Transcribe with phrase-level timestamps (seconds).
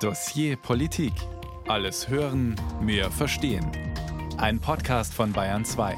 [0.00, 1.14] Dossier Politik.
[1.68, 3.66] Alles hören, mehr verstehen.
[4.36, 5.96] Ein Podcast von Bayern 2.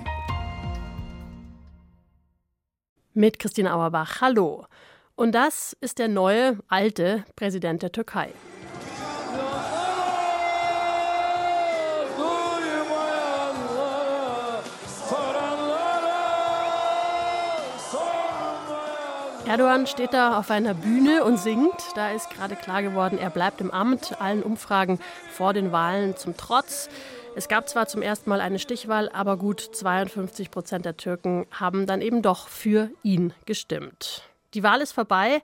[3.14, 4.20] Mit Christine Auerbach.
[4.20, 4.66] Hallo.
[5.16, 8.32] Und das ist der neue, alte Präsident der Türkei.
[19.48, 21.72] Erdogan steht da auf einer Bühne und singt.
[21.94, 25.00] Da ist gerade klar geworden, er bleibt im Amt, allen Umfragen
[25.32, 26.90] vor den Wahlen zum Trotz.
[27.34, 31.86] Es gab zwar zum ersten Mal eine Stichwahl, aber gut 52 Prozent der Türken haben
[31.86, 34.22] dann eben doch für ihn gestimmt.
[34.52, 35.40] Die Wahl ist vorbei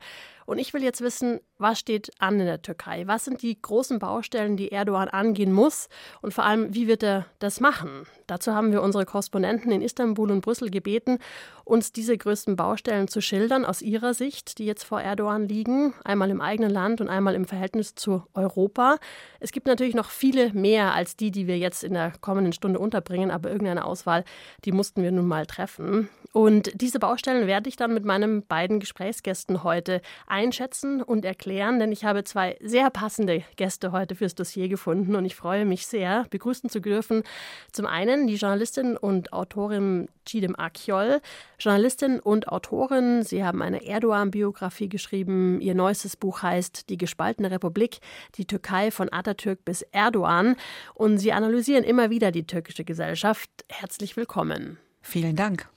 [0.46, 3.06] und ich will jetzt wissen, was steht an in der Türkei?
[3.06, 5.88] Was sind die großen Baustellen, die Erdogan angehen muss?
[6.20, 8.06] Und vor allem, wie wird er das machen?
[8.26, 11.18] Dazu haben wir unsere Korrespondenten in Istanbul und Brüssel gebeten,
[11.64, 16.30] uns diese größten Baustellen zu schildern aus ihrer Sicht, die jetzt vor Erdogan liegen, einmal
[16.30, 18.98] im eigenen Land und einmal im Verhältnis zu Europa.
[19.40, 22.78] Es gibt natürlich noch viele mehr als die, die wir jetzt in der kommenden Stunde
[22.78, 24.24] unterbringen, aber irgendeine Auswahl,
[24.64, 26.08] die mussten wir nun mal treffen.
[26.34, 31.92] Und diese Baustellen werde ich dann mit meinen beiden Gesprächsgästen heute einschätzen und erklären denn
[31.92, 36.26] ich habe zwei sehr passende Gäste heute fürs Dossier gefunden und ich freue mich sehr,
[36.30, 37.22] begrüßen zu dürfen.
[37.70, 41.20] Zum einen die Journalistin und Autorin Cidem Akyol.
[41.60, 43.22] Journalistin und Autorin.
[43.22, 45.60] Sie haben eine Erdogan-Biografie geschrieben.
[45.60, 47.98] Ihr neuestes Buch heißt Die gespaltene Republik,
[48.34, 50.56] die Türkei von Atatürk bis Erdogan.
[50.94, 53.50] Und Sie analysieren immer wieder die türkische Gesellschaft.
[53.68, 54.78] Herzlich willkommen.
[55.00, 55.68] Vielen Dank.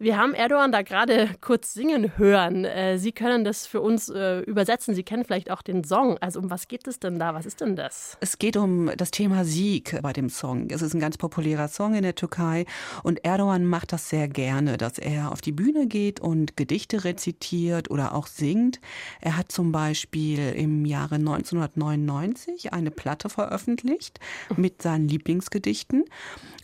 [0.00, 2.64] Wir haben Erdogan da gerade kurz singen hören.
[2.64, 4.92] Äh, Sie können das für uns äh, übersetzen.
[4.92, 6.18] Sie kennen vielleicht auch den Song.
[6.18, 7.32] Also um was geht es denn da?
[7.32, 8.18] Was ist denn das?
[8.20, 10.68] Es geht um das Thema Sieg bei dem Song.
[10.70, 12.66] Es ist ein ganz populärer Song in der Türkei
[13.04, 17.88] und Erdogan macht das sehr gerne, dass er auf die Bühne geht und Gedichte rezitiert
[17.88, 18.80] oder auch singt.
[19.20, 24.18] Er hat zum Beispiel im Jahre 1999 eine Platte veröffentlicht
[24.56, 26.04] mit seinen Lieblingsgedichten.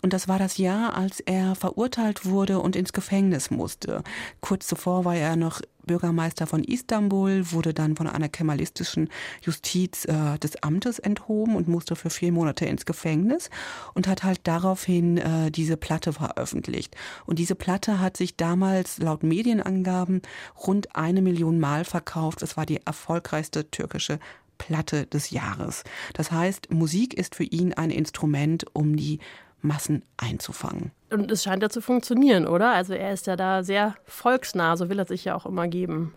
[0.03, 4.03] Und das war das Jahr, als er verurteilt wurde und ins Gefängnis Gefängnis musste.
[4.41, 9.10] Kurz zuvor war er noch Bürgermeister von Istanbul, wurde dann von einer kemalistischen
[9.42, 13.50] Justiz äh, des Amtes enthoben und musste für vier Monate ins Gefängnis
[13.92, 16.97] und hat halt daraufhin äh, diese Platte veröffentlicht.
[17.26, 20.22] Und diese Platte hat sich damals laut Medienangaben
[20.66, 22.42] rund eine Million Mal verkauft.
[22.42, 24.19] Es war die erfolgreichste türkische
[24.56, 25.84] Platte des Jahres.
[26.14, 29.19] Das heißt, Musik ist für ihn ein Instrument, um die
[29.62, 30.93] Massen einzufangen.
[31.10, 32.72] Und es scheint ja zu funktionieren, oder?
[32.72, 36.15] Also er ist ja da sehr volksnah, so will er sich ja auch immer geben.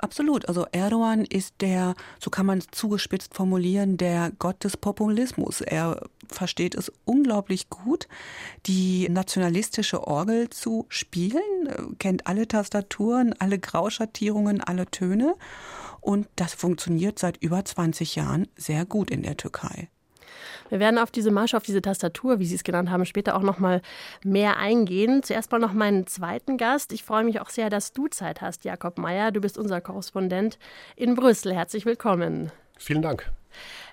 [0.00, 0.46] Absolut.
[0.46, 5.60] Also Erdogan ist der, so kann man es zugespitzt formulieren, der Gott des Populismus.
[5.60, 8.06] Er versteht es unglaublich gut,
[8.66, 15.34] die nationalistische Orgel zu spielen, kennt alle Tastaturen, alle Grauschattierungen, alle Töne.
[16.00, 19.88] Und das funktioniert seit über 20 Jahren sehr gut in der Türkei.
[20.68, 23.42] Wir werden auf diese Marsch, auf diese Tastatur, wie Sie es genannt haben, später auch
[23.42, 23.82] noch mal
[24.24, 25.22] mehr eingehen.
[25.22, 26.92] Zuerst mal noch meinen zweiten Gast.
[26.92, 29.32] Ich freue mich auch sehr, dass du Zeit hast, Jakob Meyer.
[29.32, 30.58] Du bist unser Korrespondent
[30.96, 31.54] in Brüssel.
[31.54, 32.52] Herzlich willkommen.
[32.76, 33.30] Vielen Dank.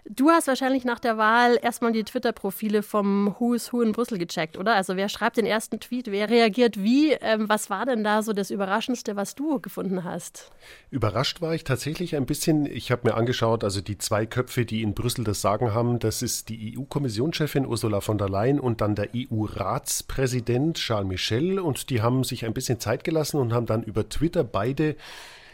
[0.08, 4.56] Du hast wahrscheinlich nach der Wahl erstmal die Twitter-Profile vom Who's Who in Brüssel gecheckt,
[4.56, 4.76] oder?
[4.76, 7.14] Also wer schreibt den ersten Tweet, wer reagiert wie?
[7.14, 10.52] Ähm, was war denn da so das Überraschendste, was du gefunden hast?
[10.92, 12.68] Überrascht war ich tatsächlich ein bisschen.
[12.68, 16.22] Ich habe mir angeschaut, also die zwei Köpfe, die in Brüssel das Sagen haben, das
[16.22, 21.58] ist die EU-Kommissionschefin Ursula von der Leyen und dann der EU-Ratspräsident Charles Michel.
[21.58, 24.96] Und die haben sich ein bisschen Zeit gelassen und haben dann über Twitter beide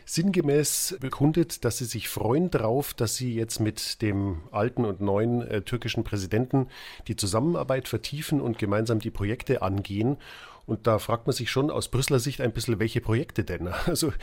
[0.05, 5.41] sinngemäß bekundet, dass sie sich freuen darauf, dass sie jetzt mit dem alten und neuen
[5.41, 6.67] äh, türkischen Präsidenten
[7.07, 10.17] die Zusammenarbeit vertiefen und gemeinsam die Projekte angehen.
[10.67, 13.69] Und da fragt man sich schon aus Brüsseler Sicht ein bisschen, welche Projekte denn?
[13.87, 14.13] Also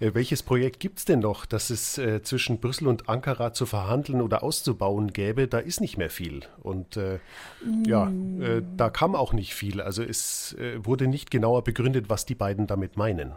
[0.00, 3.66] äh, welches Projekt gibt es denn noch, dass es äh, zwischen Brüssel und Ankara zu
[3.66, 5.48] verhandeln oder auszubauen gäbe?
[5.48, 6.40] Da ist nicht mehr viel.
[6.62, 7.18] Und äh,
[7.62, 7.84] mm.
[7.84, 8.10] ja,
[8.40, 9.80] äh, da kam auch nicht viel.
[9.82, 13.32] Also es äh, wurde nicht genauer begründet, was die beiden damit meinen.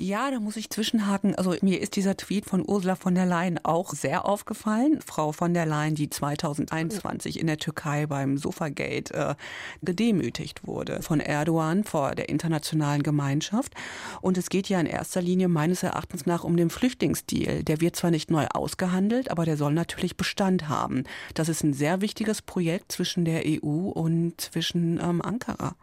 [0.00, 1.34] Ja, da muss ich zwischenhaken.
[1.34, 4.98] Also mir ist dieser Tweet von Ursula von der Leyen auch sehr aufgefallen.
[5.04, 9.34] Frau von der Leyen, die 2021 in der Türkei beim Sofagate äh,
[9.82, 13.74] gedemütigt wurde von Erdogan vor der internationalen Gemeinschaft.
[14.22, 17.62] Und es geht ja in erster Linie meines Erachtens nach um den Flüchtlingsdeal.
[17.62, 21.04] Der wird zwar nicht neu ausgehandelt, aber der soll natürlich Bestand haben.
[21.34, 25.76] Das ist ein sehr wichtiges Projekt zwischen der EU und zwischen ähm, Ankara.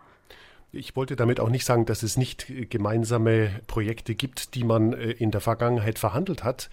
[0.74, 5.12] Ich wollte damit auch nicht sagen, dass es nicht gemeinsame Projekte gibt, die man äh,
[5.12, 6.70] in der Vergangenheit verhandelt hat.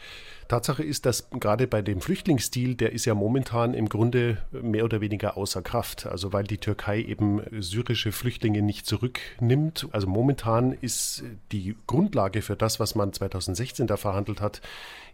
[0.48, 5.00] Tatsache ist, dass gerade bei dem Flüchtlingsdeal, der ist ja momentan im Grunde mehr oder
[5.00, 6.06] weniger außer Kraft.
[6.06, 9.86] Also weil die Türkei eben syrische Flüchtlinge nicht zurücknimmt.
[9.92, 14.60] Also momentan ist die Grundlage für das, was man 2016 da verhandelt hat,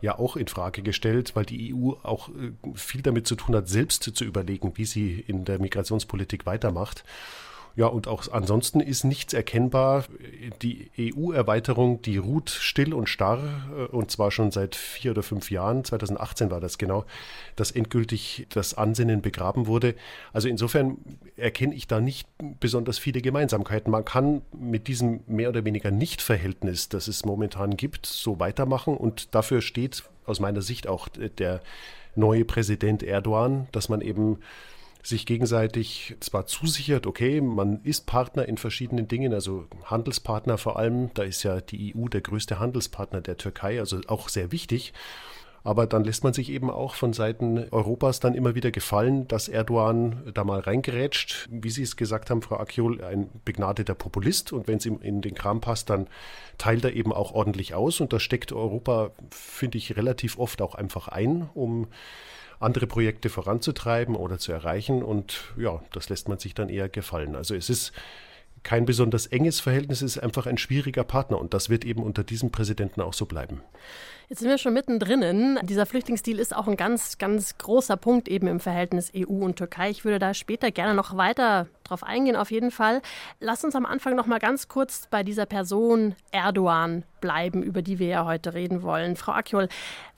[0.00, 3.68] ja auch in Frage gestellt, weil die EU auch äh, viel damit zu tun hat,
[3.68, 7.04] selbst zu überlegen, wie sie in der Migrationspolitik weitermacht.
[7.76, 10.04] Ja, und auch ansonsten ist nichts erkennbar.
[10.62, 13.40] Die EU-Erweiterung, die ruht still und starr,
[13.76, 15.84] äh, und zwar schon seit vier oder fünf Jahren.
[15.84, 17.04] 2018 war das genau,
[17.56, 19.94] dass endgültig das Ansinnen begraben wurde.
[20.32, 20.98] Also insofern
[21.36, 22.28] erkenne ich da nicht
[22.58, 23.90] besonders viele Gemeinsamkeiten.
[23.90, 28.96] Man kann mit diesem mehr oder weniger Nichtverhältnis, das es momentan gibt, so weitermachen.
[28.96, 31.60] Und dafür steht aus meiner Sicht auch der
[32.14, 34.38] neue Präsident Erdogan, dass man eben
[35.02, 41.12] sich gegenseitig zwar zusichert, okay, man ist Partner in verschiedenen Dingen, also Handelspartner vor allem,
[41.14, 44.92] da ist ja die EU der größte Handelspartner der Türkei, also auch sehr wichtig.
[45.62, 49.48] Aber dann lässt man sich eben auch von Seiten Europas dann immer wieder gefallen, dass
[49.48, 51.48] Erdogan da mal reingerätscht.
[51.50, 54.52] Wie Sie es gesagt haben, Frau Akiol, ein begnadeter Populist.
[54.52, 56.06] Und wenn es ihm in den Kram passt, dann
[56.56, 58.00] teilt er eben auch ordentlich aus.
[58.00, 61.88] Und da steckt Europa, finde ich, relativ oft auch einfach ein, um
[62.60, 65.02] andere Projekte voranzutreiben oder zu erreichen.
[65.02, 67.34] Und ja, das lässt man sich dann eher gefallen.
[67.34, 67.92] Also es ist
[68.62, 71.38] kein besonders enges Verhältnis, ist einfach ein schwieriger Partner.
[71.38, 73.62] Und das wird eben unter diesem Präsidenten auch so bleiben.
[74.30, 75.58] Jetzt sind wir schon mittendrin.
[75.62, 79.90] Dieser Flüchtlingsdeal ist auch ein ganz, ganz großer Punkt eben im Verhältnis EU und Türkei.
[79.90, 83.02] Ich würde da später gerne noch weiter drauf eingehen, auf jeden Fall.
[83.40, 87.98] Lass uns am Anfang noch mal ganz kurz bei dieser Person Erdogan bleiben, über die
[87.98, 89.16] wir ja heute reden wollen.
[89.16, 89.68] Frau Akjol,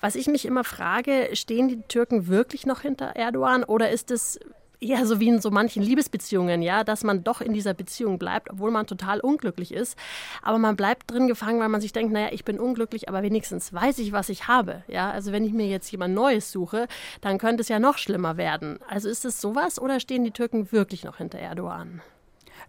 [0.01, 4.39] was ich mich immer frage, stehen die Türken wirklich noch hinter Erdogan oder ist es
[4.83, 8.51] eher so wie in so manchen Liebesbeziehungen, ja, dass man doch in dieser Beziehung bleibt,
[8.51, 9.97] obwohl man total unglücklich ist.
[10.43, 13.73] Aber man bleibt drin gefangen, weil man sich denkt, naja, ich bin unglücklich, aber wenigstens
[13.73, 14.83] weiß ich, was ich habe.
[14.89, 16.89] Ja, also wenn ich mir jetzt jemand Neues suche,
[17.21, 18.79] dann könnte es ja noch schlimmer werden.
[18.89, 22.03] Also ist es sowas oder stehen die Türken wirklich noch hinter Erdogan?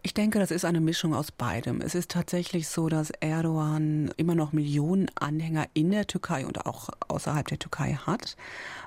[0.06, 1.80] Ich denke, das ist eine Mischung aus beidem.
[1.80, 6.90] Es ist tatsächlich so, dass Erdogan immer noch Millionen Anhänger in der Türkei und auch
[7.08, 8.36] außerhalb der Türkei hat,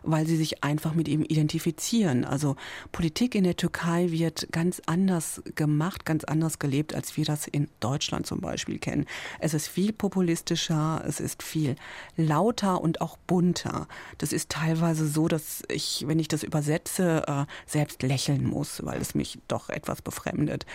[0.02, 2.26] weil sie sich einfach mit ihm identifizieren.
[2.26, 2.56] Also
[2.92, 7.68] Politik in der Türkei wird ganz anders gemacht, ganz anders gelebt, als wir das in
[7.80, 9.06] Deutschland zum Beispiel kennen.
[9.38, 11.76] Es ist viel populistischer, es ist viel
[12.18, 13.88] lauter und auch bunter.
[14.18, 19.00] Das ist teilweise so, dass ich, wenn ich das übersetze, äh, selbst lächeln muss, weil
[19.00, 20.66] es mich doch etwas befremdet.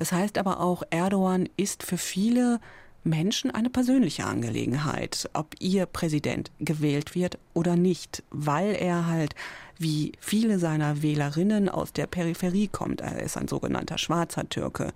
[0.00, 2.58] Das heißt aber auch, Erdogan ist für viele
[3.04, 9.34] Menschen eine persönliche Angelegenheit, ob ihr Präsident gewählt wird oder nicht, weil er halt
[9.76, 13.02] wie viele seiner Wählerinnen aus der Peripherie kommt.
[13.02, 14.94] Er ist ein sogenannter schwarzer Türke,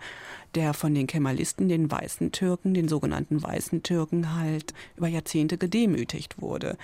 [0.55, 6.41] der von den Kemalisten, den weißen Türken, den sogenannten weißen Türken halt über Jahrzehnte gedemütigt
[6.41, 6.79] wurde.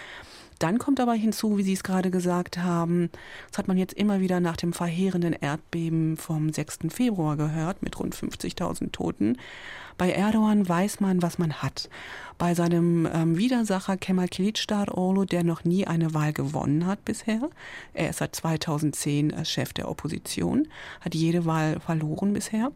[0.61, 3.11] Dann kommt aber hinzu, wie Sie es gerade gesagt haben,
[3.49, 6.81] das hat man jetzt immer wieder nach dem verheerenden Erdbeben vom 6.
[6.91, 9.39] Februar gehört, mit rund 50.000 Toten.
[9.97, 11.89] Bei Erdogan weiß man, was man hat.
[12.37, 17.49] Bei seinem ähm, Widersacher Kemal Kılıçdaroğlu, der noch nie eine Wahl gewonnen hat bisher,
[17.95, 20.69] er ist seit 2010 äh, Chef der Opposition,
[21.01, 22.71] hat jede Wahl verloren bisher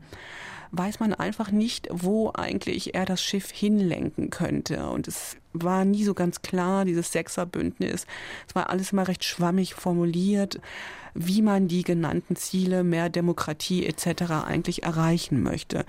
[0.77, 4.89] weiß man einfach nicht, wo eigentlich er das Schiff hinlenken könnte.
[4.89, 8.07] Und es war nie so ganz klar, dieses Sechserbündnis.
[8.49, 10.61] Es war alles immer recht schwammig formuliert,
[11.15, 14.31] wie man die genannten Ziele, mehr Demokratie etc.
[14.47, 15.85] eigentlich erreichen möchte.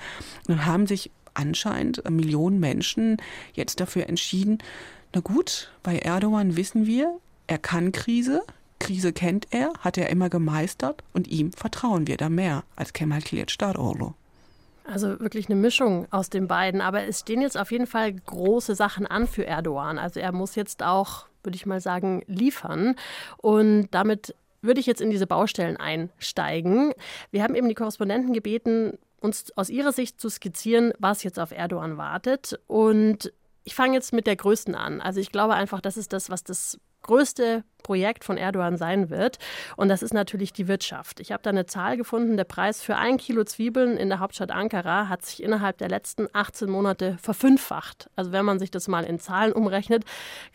[0.48, 3.18] Dann haben sich anscheinend Millionen Menschen
[3.54, 4.60] jetzt dafür entschieden,
[5.14, 7.18] na gut, bei Erdogan wissen wir,
[7.48, 8.44] er kann Krise,
[8.80, 13.20] Krise kennt er, hat er immer gemeistert und ihm vertrauen wir da mehr als Kemal
[13.20, 14.14] Kılıçdaroğlu.
[14.88, 16.82] Also wirklich eine Mischung aus den beiden.
[16.82, 19.98] Aber es stehen jetzt auf jeden Fall große Sachen an für Erdogan.
[19.98, 22.96] Also er muss jetzt auch, würde ich mal sagen, liefern.
[23.38, 26.94] Und damit würde ich jetzt in diese Baustellen einsteigen.
[27.32, 31.52] Wir haben eben die Korrespondenten gebeten, uns aus ihrer Sicht zu skizzieren, was jetzt auf
[31.52, 32.60] Erdogan wartet.
[32.68, 33.32] Und
[33.64, 35.02] ich fange jetzt mit der größten an.
[35.02, 39.38] Also ich glaube einfach, das ist das, was das größte Projekt von Erdogan sein wird.
[39.78, 41.20] Und das ist natürlich die Wirtschaft.
[41.20, 44.50] Ich habe da eine Zahl gefunden, der Preis für ein Kilo Zwiebeln in der Hauptstadt
[44.50, 48.10] Ankara hat sich innerhalb der letzten 18 Monate verfünffacht.
[48.16, 50.04] Also wenn man sich das mal in Zahlen umrechnet,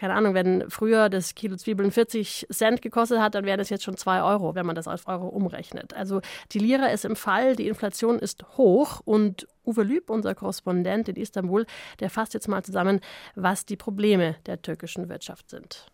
[0.00, 3.84] keine Ahnung, wenn früher das Kilo Zwiebeln 40 Cent gekostet hat, dann wäre das jetzt
[3.84, 5.94] schon 2 Euro, wenn man das auf Euro umrechnet.
[5.94, 11.08] Also die Lira ist im Fall, die Inflation ist hoch und Uwe Lüb, unser Korrespondent
[11.08, 11.64] in Istanbul,
[12.00, 13.00] der fasst jetzt mal zusammen,
[13.36, 15.86] was die Probleme der türkischen Wirtschaft sind.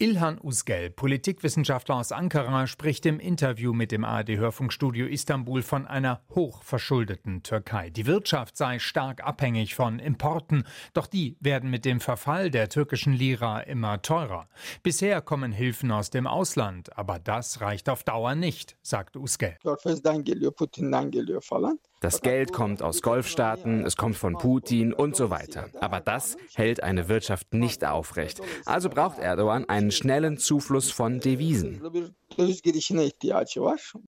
[0.00, 7.42] Ilhan Uzgel, Politikwissenschaftler aus Ankara, spricht im Interview mit dem ARD-Hörfunkstudio Istanbul von einer hochverschuldeten
[7.42, 7.90] Türkei.
[7.90, 10.62] Die Wirtschaft sei stark abhängig von Importen,
[10.94, 14.48] doch die werden mit dem Verfall der türkischen Lira immer teurer.
[14.84, 19.56] Bisher kommen Hilfen aus dem Ausland, aber das reicht auf Dauer nicht, sagt Uzgel.
[22.00, 25.68] Das Geld kommt aus Golfstaaten, es kommt von Putin und so weiter.
[25.80, 28.40] Aber das hält eine Wirtschaft nicht aufrecht.
[28.66, 31.82] Also braucht Erdogan einen schnellen Zufluss von Devisen.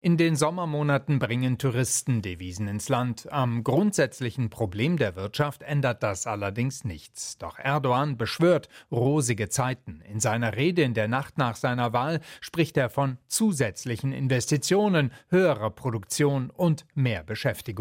[0.03, 3.27] In den Sommermonaten bringen Touristen Devisen ins Land.
[3.33, 7.39] Am grundsätzlichen Problem der Wirtschaft ändert das allerdings nichts.
[7.39, 10.01] Doch Erdogan beschwört rosige Zeiten.
[10.03, 15.71] In seiner Rede in der Nacht nach seiner Wahl spricht er von zusätzlichen Investitionen, höherer
[15.71, 17.80] Produktion und mehr Beschäftigung.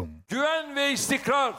[0.94, 1.56] Istikrar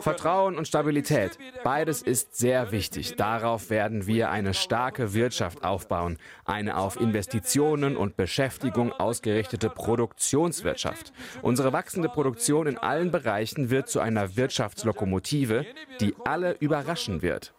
[0.00, 3.14] Vertrauen und Stabilität, beides ist sehr wichtig.
[3.14, 11.12] Darauf werden wir eine starke Wirtschaft aufbauen, eine auf Investitionen und Beschäftigung ausgerichtete Produktionswirtschaft.
[11.42, 15.64] Unsere wachsende Produktion in allen Bereichen wird zu einer Wirtschaftslokomotive,
[16.00, 17.54] die alle überraschen wird.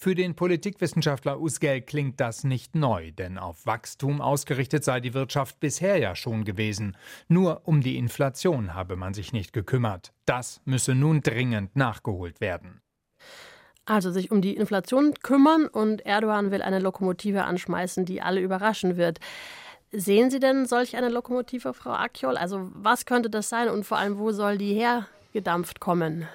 [0.00, 5.58] Für den Politikwissenschaftler Usgel klingt das nicht neu, denn auf Wachstum ausgerichtet sei die Wirtschaft
[5.58, 6.96] bisher ja schon gewesen.
[7.26, 10.12] Nur um die Inflation habe man sich nicht gekümmert.
[10.24, 12.80] Das müsse nun dringend nachgeholt werden.
[13.86, 18.96] Also sich um die Inflation kümmern und Erdogan will eine Lokomotive anschmeißen, die alle überraschen
[18.96, 19.18] wird.
[19.90, 22.36] Sehen Sie denn solch eine Lokomotive, Frau Akjol?
[22.36, 26.28] Also was könnte das sein und vor allem, wo soll die hergedampft kommen?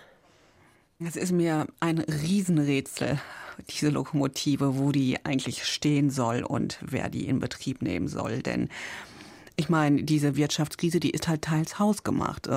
[1.00, 3.20] Es ist mir ein Riesenrätsel,
[3.69, 8.41] diese Lokomotive, wo die eigentlich stehen soll und wer die in Betrieb nehmen soll.
[8.41, 8.69] Denn
[9.55, 12.50] ich meine, diese Wirtschaftskrise, die ist halt teils hausgemacht.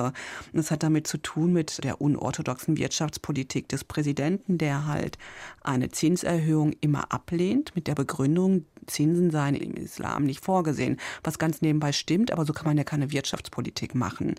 [0.53, 5.19] Das hat damit zu tun mit der unorthodoxen Wirtschaftspolitik des Präsidenten, der halt
[5.61, 10.97] eine Zinserhöhung immer ablehnt mit der Begründung, Zinsen seien im Islam nicht vorgesehen.
[11.23, 14.33] Was ganz nebenbei stimmt, aber so kann man ja keine Wirtschaftspolitik machen.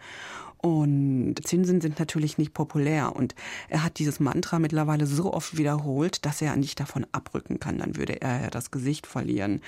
[0.60, 3.14] Und Zinsen sind natürlich nicht populär.
[3.14, 3.34] Und
[3.68, 7.78] er hat dieses Mantra mittlerweile so oft wiederholt, dass er nicht davon abrücken kann.
[7.78, 9.60] Dann würde er ja das Gesicht verlieren.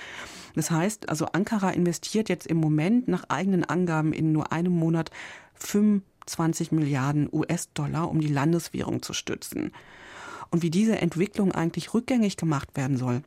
[0.53, 5.11] Das heißt, also Ankara investiert jetzt im Moment nach eigenen Angaben in nur einem Monat
[5.55, 9.71] 25 Milliarden US-Dollar, um die Landeswährung zu stützen.
[10.49, 13.21] Und wie diese Entwicklung eigentlich rückgängig gemacht werden soll,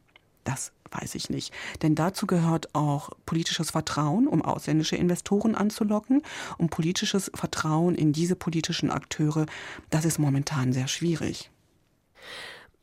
[0.44, 1.52] das weiß ich nicht.
[1.82, 6.22] Denn dazu gehört auch politisches Vertrauen, um ausländische Investoren anzulocken.
[6.58, 9.46] Und politisches Vertrauen in diese politischen Akteure,
[9.90, 11.50] das ist momentan sehr schwierig.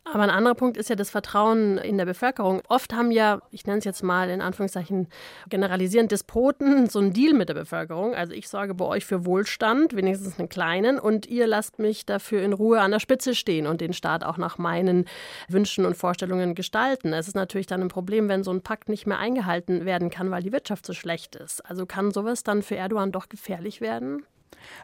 [0.04, 2.62] Aber ein anderer Punkt ist ja das Vertrauen in der Bevölkerung.
[2.68, 5.08] Oft haben ja, ich nenne es jetzt mal in Anführungszeichen
[5.48, 8.16] generalisierend, Despoten so einen Deal mit der Bevölkerung.
[8.16, 12.42] Also ich sorge bei euch für Wohlstand, wenigstens einen kleinen, und ihr lasst mich dafür
[12.42, 15.06] in Ruhe an der Spitze stehen und den Staat auch nach meinen
[15.48, 17.14] Wünschen und Vorstellungen gestalten.
[17.14, 20.32] Es ist natürlich dann ein Problem, wenn so ein Pakt nicht mehr eingehalten werden kann,
[20.32, 21.62] weil die Wirtschaft so schlecht ist.
[21.62, 24.26] Also kann sowas dann für Erdogan doch gefährlich werden?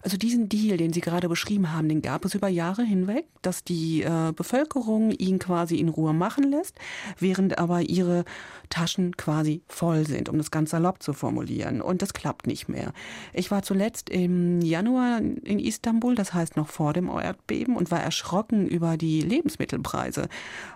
[0.01, 3.63] Also diesen Deal, den Sie gerade beschrieben haben, den gab es über Jahre hinweg, dass
[3.63, 6.75] die äh, Bevölkerung ihn quasi in Ruhe machen lässt,
[7.19, 8.25] während aber ihre
[8.69, 11.81] Taschen quasi voll sind, um das ganz salopp zu formulieren.
[11.81, 12.93] Und das klappt nicht mehr.
[13.33, 18.01] Ich war zuletzt im Januar in Istanbul, das heißt noch vor dem Erdbeben, und war
[18.01, 20.29] erschrocken über die Lebensmittelpreise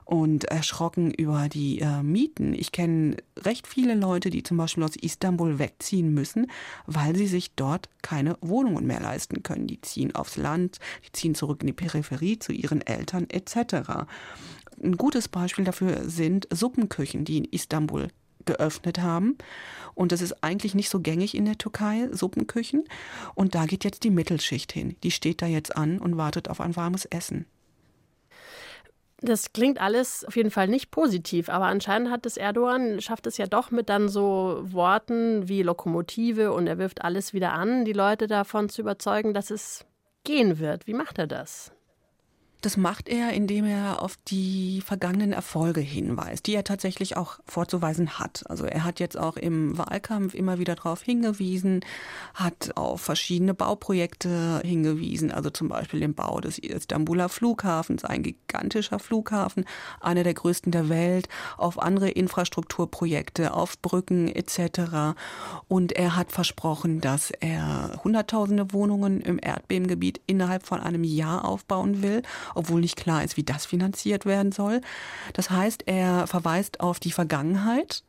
[0.06, 2.54] und erschrocken über die äh, Mieten.
[2.54, 6.48] Ich kenne recht viele Leute, die zum Beispiel aus Istanbul wegziehen müssen,
[6.86, 9.68] weil sie sich dort keine Wohnungen mehr leisten können.
[9.68, 14.06] Die ziehen aufs Land, die ziehen zurück in die Peripherie zu ihren Eltern etc.
[14.84, 18.10] Ein gutes Beispiel dafür sind Suppenküchen, die in Istanbul
[18.46, 19.38] geöffnet haben.
[19.94, 22.84] Und das ist eigentlich nicht so gängig in der Türkei, Suppenküchen.
[23.36, 24.96] Und da geht jetzt die Mittelschicht hin.
[25.04, 27.46] Die steht da jetzt an und wartet auf ein warmes Essen.
[29.24, 33.38] Das klingt alles auf jeden Fall nicht positiv, aber anscheinend hat es Erdogan, schafft es
[33.38, 37.94] ja doch mit dann so Worten wie Lokomotive und er wirft alles wieder an, die
[37.94, 39.86] Leute davon zu überzeugen, dass es
[40.24, 40.88] gehen wird.
[40.88, 41.72] Wie macht er das?
[42.62, 48.20] Das macht er, indem er auf die vergangenen Erfolge hinweist, die er tatsächlich auch vorzuweisen
[48.20, 48.44] hat.
[48.48, 51.84] Also er hat jetzt auch im Wahlkampf immer wieder darauf hingewiesen,
[52.36, 59.00] hat auf verschiedene Bauprojekte hingewiesen, also zum Beispiel den Bau des Istanbuler Flughafens, ein gigantischer
[59.00, 59.66] Flughafen,
[60.00, 65.18] einer der größten der Welt, auf andere Infrastrukturprojekte, auf Brücken etc.
[65.68, 72.04] Und er hat versprochen, dass er Hunderttausende Wohnungen im Erdbebengebiet innerhalb von einem Jahr aufbauen
[72.04, 72.22] will
[72.56, 74.82] obwohl nicht klar ist, wie das finanziert werden soll.
[75.34, 78.04] Das heißt, er verweist auf die Vergangenheit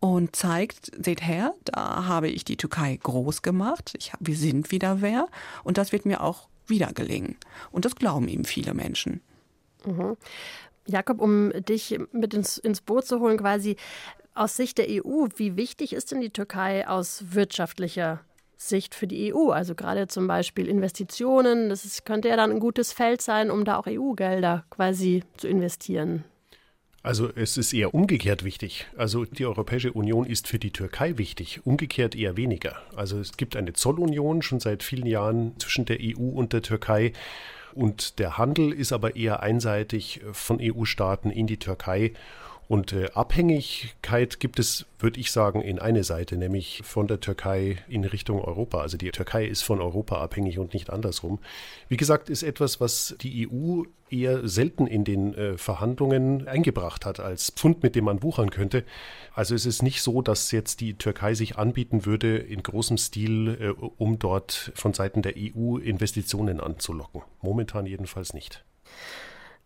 [0.00, 5.00] und zeigt, seht her, da habe ich die Türkei groß gemacht, ich, wir sind wieder
[5.00, 5.26] wer
[5.64, 7.36] und das wird mir auch wieder gelingen.
[7.70, 9.20] Und das glauben ihm viele Menschen.
[9.84, 10.16] Mhm.
[10.86, 13.76] Jakob, um dich mit ins, ins Boot zu holen, quasi
[14.34, 18.20] aus Sicht der EU, wie wichtig ist denn die Türkei aus wirtschaftlicher
[18.58, 19.50] Sicht für die EU?
[19.50, 23.64] Also gerade zum Beispiel Investitionen, das ist, könnte ja dann ein gutes Feld sein, um
[23.64, 26.24] da auch EU-Gelder quasi zu investieren.
[27.04, 28.88] Also es ist eher umgekehrt wichtig.
[28.96, 32.76] Also die Europäische Union ist für die Türkei wichtig, umgekehrt eher weniger.
[32.96, 37.12] Also es gibt eine Zollunion schon seit vielen Jahren zwischen der EU und der Türkei.
[37.72, 42.12] Und der Handel ist aber eher einseitig von EU-Staaten in die Türkei.
[42.68, 47.78] Und äh, Abhängigkeit gibt es, würde ich sagen, in eine Seite, nämlich von der Türkei
[47.88, 48.82] in Richtung Europa.
[48.82, 51.38] Also die Türkei ist von Europa abhängig und nicht andersrum.
[51.88, 57.20] Wie gesagt, ist etwas, was die EU eher selten in den äh, Verhandlungen eingebracht hat
[57.20, 58.84] als Pfund, mit dem man wuchern könnte.
[59.34, 63.56] Also es ist nicht so, dass jetzt die Türkei sich anbieten würde, in großem Stil,
[63.60, 67.22] äh, um dort von Seiten der EU Investitionen anzulocken.
[67.40, 68.62] Momentan jedenfalls nicht.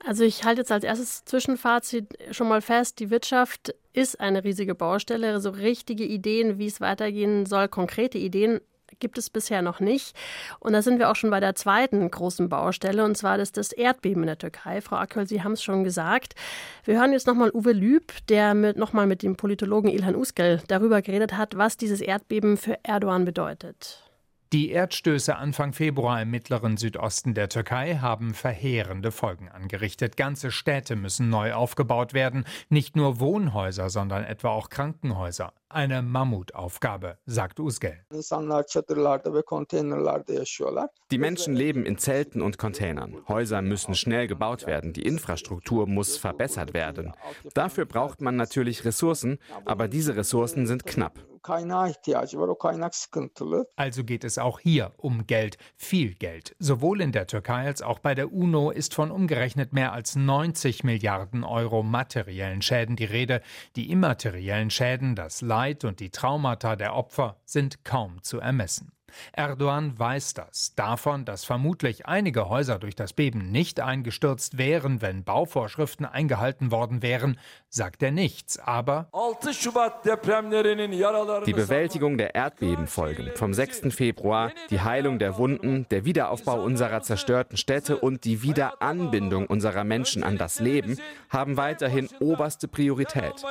[0.04, 4.74] Also ich halte jetzt als erstes Zwischenfazit schon mal fest, die Wirtschaft ist eine riesige
[4.74, 5.40] Baustelle.
[5.40, 8.60] So richtige Ideen, wie es weitergehen soll, konkrete Ideen
[8.98, 10.16] gibt es bisher noch nicht.
[10.60, 13.72] Und da sind wir auch schon bei der zweiten großen Baustelle, und zwar das, das
[13.72, 14.80] Erdbeben in der Türkei.
[14.80, 16.34] Frau Aköl, Sie haben es schon gesagt.
[16.84, 21.36] Wir hören jetzt nochmal Uwe Lüb, der nochmal mit dem Politologen Ilhan Uskel darüber geredet
[21.36, 24.11] hat, was dieses Erdbeben für Erdogan bedeutet.
[24.52, 30.18] Die Erdstöße Anfang Februar im mittleren Südosten der Türkei haben verheerende Folgen angerichtet.
[30.18, 35.54] Ganze Städte müssen neu aufgebaut werden, nicht nur Wohnhäuser, sondern etwa auch Krankenhäuser.
[35.70, 38.04] Eine Mammutaufgabe, sagt Usgel.
[41.10, 43.16] Die Menschen leben in Zelten und Containern.
[43.28, 44.92] Häuser müssen schnell gebaut werden.
[44.92, 47.14] Die Infrastruktur muss verbessert werden.
[47.54, 51.24] Dafür braucht man natürlich Ressourcen, aber diese Ressourcen sind knapp.
[53.76, 56.54] Also geht es auch hier um Geld, viel Geld.
[56.58, 60.84] Sowohl in der Türkei als auch bei der UNO ist von umgerechnet mehr als 90
[60.84, 63.42] Milliarden Euro materiellen Schäden die Rede.
[63.76, 68.92] Die immateriellen Schäden, das Leid Leid und die Traumata der Opfer sind kaum zu ermessen.
[69.32, 70.74] Erdogan weiß das.
[70.74, 77.02] Davon, dass vermutlich einige Häuser durch das Beben nicht eingestürzt wären, wenn Bauvorschriften eingehalten worden
[77.02, 77.38] wären,
[77.68, 78.58] sagt er nichts.
[78.58, 79.08] Aber
[81.46, 83.94] die Bewältigung der Erdbebenfolgen vom 6.
[83.94, 90.22] Februar, die Heilung der Wunden, der Wiederaufbau unserer zerstörten Städte und die Wiederanbindung unserer Menschen
[90.22, 90.98] an das Leben
[91.30, 93.44] haben weiterhin oberste Priorität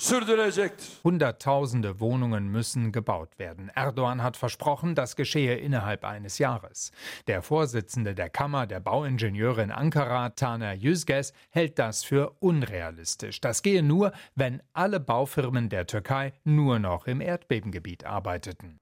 [0.00, 0.86] sürdürecektir.
[1.04, 3.70] Hunderttausende Wohnungen müssen gebaut werden.
[3.74, 6.92] Erdogan hat versprochen, das geschehe innerhalb eines Jahres.
[7.26, 13.40] Der Vorsitzende der Kammer der Bauingenieure in Ankara, Taner Yüzges, hält das für unrealistisch.
[13.40, 18.78] Das gehe nur, wenn alle Baufirmen der Türkei nur noch im Erdbebengebiet arbeiteten.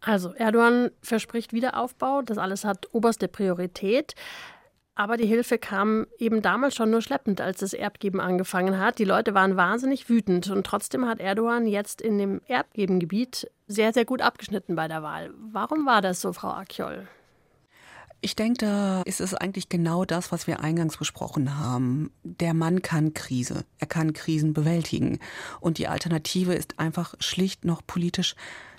[0.00, 4.14] Also Erdogan verspricht Wiederaufbau, das alles hat oberste Priorität.
[5.00, 8.98] Aber die Hilfe kam eben damals schon nur schleppend, als das Erdbeben angefangen hat.
[8.98, 14.04] Die Leute waren wahnsinnig wütend und trotzdem hat Erdogan jetzt in dem Erdbebengebiet sehr, sehr
[14.04, 15.32] gut abgeschnitten bei der Wahl.
[15.38, 17.08] Warum war das so, Frau Akjol?
[18.20, 22.12] Ich denke, da ist es eigentlich genau das, was wir eingangs besprochen haben.
[22.22, 23.64] Der Mann kann Krise.
[23.78, 25.18] Er kann Krisen bewältigen.
[25.60, 28.34] Und die Alternative ist einfach schlicht noch politisch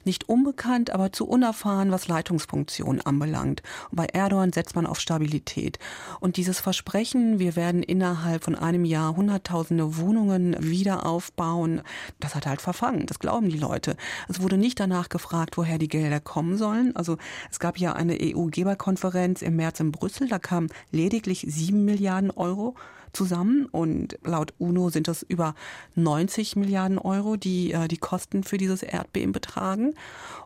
[0.05, 3.61] nicht unbekannt, aber zu unerfahren, was Leitungsfunktion anbelangt.
[3.89, 5.79] Und bei Erdogan setzt man auf Stabilität.
[6.19, 11.81] Und dieses Versprechen, wir werden innerhalb von einem Jahr hunderttausende Wohnungen wieder aufbauen,
[12.19, 13.05] das hat halt verfangen.
[13.05, 13.95] Das glauben die Leute.
[14.27, 16.95] Es wurde nicht danach gefragt, woher die Gelder kommen sollen.
[16.95, 17.17] Also
[17.49, 22.75] es gab ja eine EU-Geberkonferenz im März in Brüssel, da kamen lediglich sieben Milliarden Euro
[23.13, 25.55] zusammen und laut UNO sind das über
[25.95, 29.93] 90 Milliarden Euro, die äh, die Kosten für dieses Erdbeben betragen.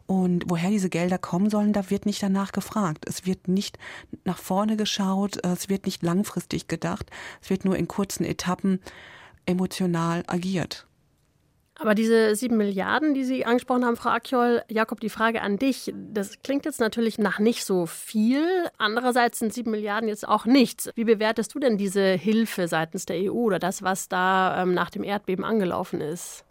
[0.07, 3.05] Und woher diese Gelder kommen sollen, da wird nicht danach gefragt.
[3.07, 3.79] Es wird nicht
[4.23, 7.09] nach vorne geschaut, es wird nicht langfristig gedacht,
[7.41, 8.79] es wird nur in kurzen Etappen
[9.45, 10.87] emotional agiert.
[11.77, 15.93] Aber diese sieben Milliarden, die Sie angesprochen haben, Frau Akjol, Jakob, die Frage an dich,
[15.93, 18.45] das klingt jetzt natürlich nach nicht so viel.
[18.77, 20.89] Andererseits sind sieben Milliarden jetzt auch nichts.
[20.95, 24.89] Wie bewertest du denn diese Hilfe seitens der EU oder das, was da ähm, nach
[24.89, 26.45] dem Erdbeben angelaufen ist?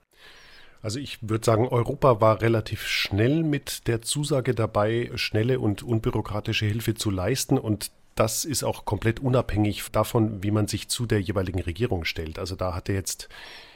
[0.83, 6.67] Also ich würde sagen, Europa war relativ schnell mit der Zusage dabei, schnelle und unbürokratische
[6.67, 11.21] Hilfe zu leisten und das ist auch komplett unabhängig davon, wie man sich zu der
[11.21, 12.39] jeweiligen Regierung stellt.
[12.39, 13.29] Also da hatte jetzt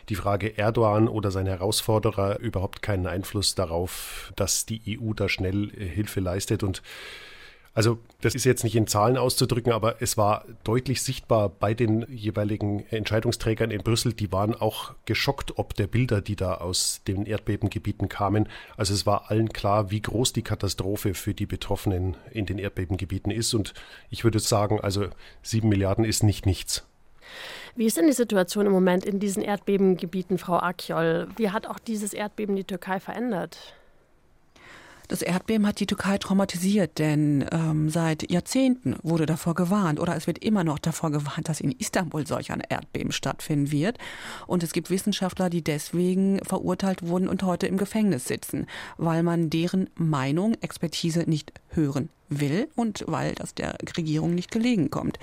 [0.09, 5.71] die Frage Erdogan oder seine Herausforderer überhaupt keinen Einfluss darauf, dass die EU da schnell
[5.71, 6.63] äh, Hilfe leistet.
[6.63, 6.83] Und
[7.79, 12.05] also das ist jetzt nicht in Zahlen auszudrücken, aber es war deutlich sichtbar bei den
[12.11, 17.25] jeweiligen Entscheidungsträgern in Brüssel, die waren auch geschockt ob der Bilder, die da aus den
[17.25, 18.49] Erdbebengebieten kamen.
[18.77, 23.31] Also es war allen klar, wie groß die Katastrophe für die Betroffenen in den Erdbebengebieten
[23.31, 23.55] ist.
[23.55, 23.75] Und
[24.11, 25.07] ich würde sagen, also
[25.43, 26.85] sieben Milliarden ist nicht nichts.
[27.77, 31.29] Wie ist denn die Situation im Moment in diesen Erdbebengebieten, Frau Akjol?
[31.37, 33.78] Wie hat auch dieses Erdbeben die Türkei verändert?
[35.09, 40.27] Das Erdbeben hat die Türkei traumatisiert, denn ähm, seit Jahrzehnten wurde davor gewarnt oder es
[40.27, 43.97] wird immer noch davor gewarnt, dass in Istanbul solch ein Erdbeben stattfinden wird.
[44.47, 48.67] Und es gibt Wissenschaftler, die deswegen verurteilt wurden und heute im Gefängnis sitzen,
[48.99, 54.91] weil man deren Meinung, Expertise nicht hören will und weil das der Regierung nicht gelegen
[54.91, 55.19] kommt.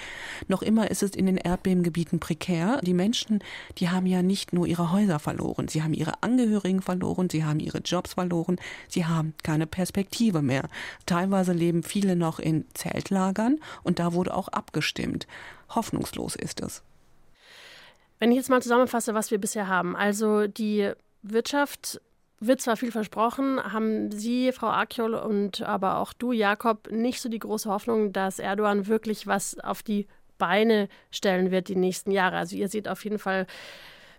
[0.47, 2.79] Noch immer ist es in den Erdbebengebieten prekär.
[2.81, 3.39] Die Menschen,
[3.77, 7.59] die haben ja nicht nur ihre Häuser verloren, sie haben ihre Angehörigen verloren, sie haben
[7.59, 10.67] ihre Jobs verloren, sie haben keine Perspektive mehr.
[11.05, 15.27] Teilweise leben viele noch in Zeltlagern und da wurde auch abgestimmt.
[15.69, 16.83] Hoffnungslos ist es.
[18.19, 19.95] Wenn ich jetzt mal zusammenfasse, was wir bisher haben.
[19.95, 20.91] Also die
[21.21, 22.01] Wirtschaft
[22.39, 27.29] wird zwar viel versprochen, haben Sie, Frau Akjol und aber auch du, Jakob, nicht so
[27.29, 32.37] die große Hoffnung, dass Erdogan wirklich was auf die Beine stellen wird die nächsten Jahre.
[32.37, 33.47] Also ihr seht auf jeden Fall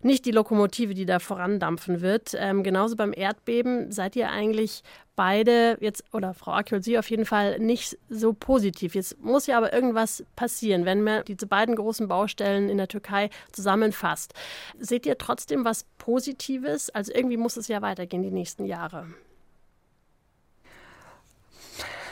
[0.06, 2.32] nicht die Lokomotive, die da vorandampfen wird.
[2.38, 4.82] Ähm, genauso beim Erdbeben seid ihr eigentlich
[5.16, 8.94] beide jetzt, oder Frau Akjol, Sie auf jeden Fall nicht so positiv.
[8.94, 13.30] Jetzt muss ja aber irgendwas passieren, wenn man diese beiden großen Baustellen in der Türkei
[13.52, 14.34] zusammenfasst.
[14.78, 16.90] Seht ihr trotzdem was Positives?
[16.90, 19.06] Also irgendwie muss es ja weitergehen die nächsten Jahre.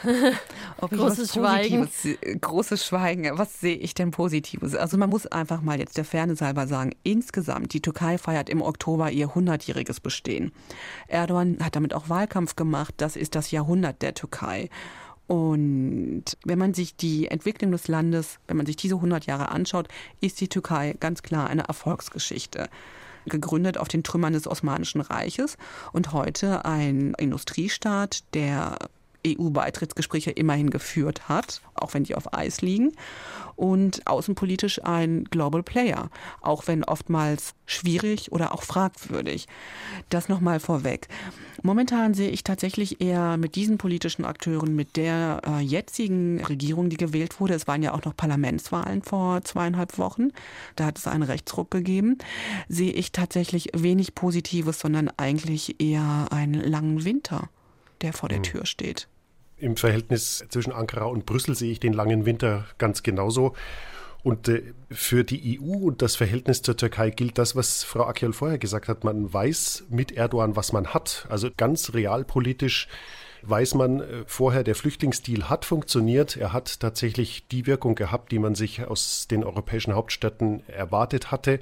[0.78, 1.88] Ob großes Schweigen.
[2.40, 3.38] Großes Schweigen.
[3.38, 4.74] Was sehe ich denn Positives?
[4.74, 8.62] Also man muss einfach mal jetzt der Ferne selber sagen, insgesamt, die Türkei feiert im
[8.62, 10.52] Oktober ihr 100-jähriges Bestehen.
[11.08, 12.94] Erdogan hat damit auch Wahlkampf gemacht.
[12.98, 14.68] Das ist das Jahrhundert der Türkei.
[15.26, 19.88] Und wenn man sich die Entwicklung des Landes, wenn man sich diese 100 Jahre anschaut,
[20.20, 22.68] ist die Türkei ganz klar eine Erfolgsgeschichte
[23.26, 25.56] gegründet auf den Trümmern des Osmanischen Reiches
[25.92, 28.76] und heute ein Industriestaat, der
[29.26, 32.92] EU-Beitrittsgespräche immerhin geführt hat, auch wenn die auf Eis liegen.
[33.56, 36.10] Und außenpolitisch ein Global Player,
[36.40, 39.46] auch wenn oftmals schwierig oder auch fragwürdig.
[40.08, 41.06] Das nochmal vorweg.
[41.62, 46.96] Momentan sehe ich tatsächlich eher mit diesen politischen Akteuren, mit der äh, jetzigen Regierung, die
[46.96, 50.30] gewählt wurde, es waren ja auch noch Parlamentswahlen vor zweieinhalb Wochen,
[50.74, 52.18] da hat es einen Rechtsruck gegeben,
[52.68, 57.48] sehe ich tatsächlich wenig Positives, sondern eigentlich eher einen langen Winter
[58.04, 58.42] der vor der hm.
[58.44, 59.08] Tür steht.
[59.64, 63.54] Im Verhältnis zwischen Ankara und Brüssel sehe ich den langen Winter ganz genauso.
[64.22, 68.34] Und äh, für die EU und das Verhältnis zur Türkei gilt das, was Frau Akyol
[68.34, 69.04] vorher gesagt hat.
[69.04, 71.26] Man weiß mit Erdogan, was man hat.
[71.30, 72.88] Also ganz realpolitisch
[73.40, 76.36] weiß man äh, vorher, der Flüchtlingsdeal hat funktioniert.
[76.36, 81.58] Er hat tatsächlich die Wirkung gehabt, die man sich aus den europäischen Hauptstädten erwartet hatte.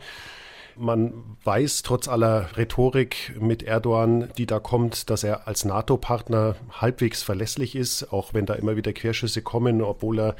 [0.77, 7.23] Man weiß trotz aller Rhetorik mit Erdogan, die da kommt, dass er als NATO-Partner halbwegs
[7.23, 10.37] verlässlich ist, auch wenn da immer wieder Querschüsse kommen, obwohl er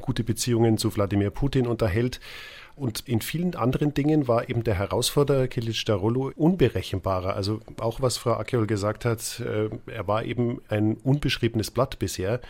[0.00, 2.20] gute Beziehungen zu Wladimir Putin unterhält.
[2.76, 7.34] Und in vielen anderen Dingen war eben der Herausforderer Kilic Darolo unberechenbarer.
[7.34, 12.40] Also auch was Frau Akeol gesagt hat, äh, er war eben ein unbeschriebenes Blatt bisher.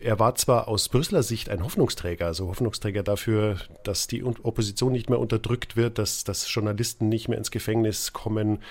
[0.00, 5.10] Er war zwar aus Brüsseler Sicht ein Hoffnungsträger, also Hoffnungsträger dafür, dass die Opposition nicht
[5.10, 8.62] mehr unterdrückt wird, dass, dass Journalisten nicht mehr ins Gefängnis kommen.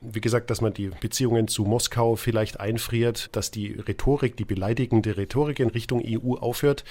[0.00, 5.16] Wie gesagt, dass man die Beziehungen zu Moskau vielleicht einfriert, dass die Rhetorik, die beleidigende
[5.16, 6.84] Rhetorik in Richtung EU aufhört.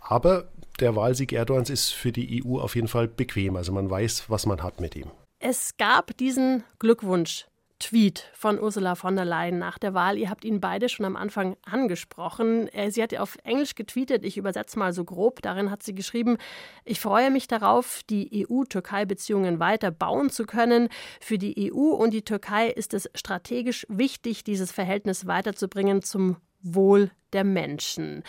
[0.00, 0.48] Aber
[0.80, 3.54] der Wahlsieg Erdogans ist für die EU auf jeden Fall bequem.
[3.54, 5.10] Also man weiß, was man hat mit ihm.
[5.38, 7.46] Es gab diesen Glückwunsch
[7.80, 10.16] Tweet von Ursula von der Leyen nach der Wahl.
[10.16, 12.68] Ihr habt ihn beide schon am Anfang angesprochen.
[12.68, 15.42] Äh, sie hat auf Englisch getweetet, ich übersetze mal so grob.
[15.42, 16.36] Darin hat sie geschrieben,
[16.84, 20.88] ich freue mich darauf, die EU-Türkei-Beziehungen weiter bauen zu können.
[21.20, 27.10] Für die EU und die Türkei ist es strategisch wichtig, dieses Verhältnis weiterzubringen zum Wohl
[27.32, 28.22] der Menschen.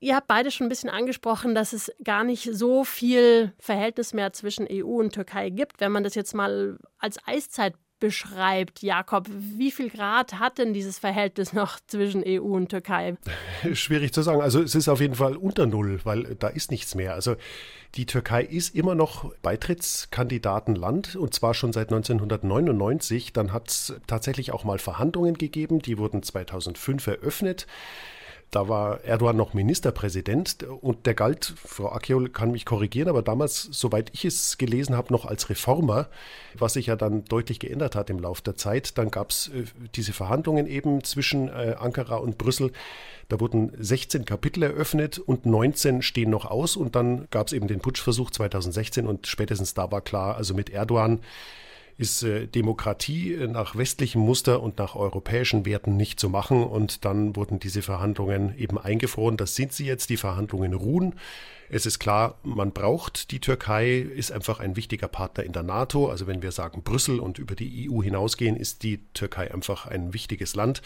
[0.00, 4.32] Ihr habt beide schon ein bisschen angesprochen, dass es gar nicht so viel Verhältnis mehr
[4.32, 5.80] zwischen EU und Türkei gibt.
[5.80, 9.26] Wenn man das jetzt mal als Eiszeit beschreibt, Jakob.
[9.30, 13.16] Wie viel Grad hat denn dieses Verhältnis noch zwischen EU und Türkei?
[13.72, 14.40] Schwierig zu sagen.
[14.40, 17.14] Also es ist auf jeden Fall unter Null, weil da ist nichts mehr.
[17.14, 17.36] Also
[17.94, 23.32] die Türkei ist immer noch Beitrittskandidatenland und zwar schon seit 1999.
[23.32, 27.66] Dann hat es tatsächlich auch mal Verhandlungen gegeben, die wurden 2005 eröffnet.
[28.50, 33.68] Da war Erdogan noch Ministerpräsident und der galt, Frau Akyol kann mich korrigieren, aber damals,
[33.72, 36.08] soweit ich es gelesen habe, noch als Reformer,
[36.54, 38.96] was sich ja dann deutlich geändert hat im Laufe der Zeit.
[38.96, 42.72] Dann gab es äh, diese Verhandlungen eben zwischen äh, Ankara und Brüssel.
[43.28, 46.76] Da wurden 16 Kapitel eröffnet und 19 stehen noch aus.
[46.76, 50.70] Und dann gab es eben den Putschversuch 2016 und spätestens da war klar, also mit
[50.70, 51.20] Erdogan
[51.98, 56.64] ist äh, Demokratie nach westlichem Muster und nach europäischen Werten nicht zu machen.
[56.64, 59.36] Und dann wurden diese Verhandlungen eben eingefroren.
[59.36, 60.08] Das sind sie jetzt.
[60.08, 61.16] Die Verhandlungen ruhen.
[61.70, 66.08] Es ist klar, man braucht die Türkei, ist einfach ein wichtiger Partner in der NATO.
[66.08, 70.14] Also wenn wir sagen Brüssel und über die EU hinausgehen, ist die Türkei einfach ein
[70.14, 70.80] wichtiges Land.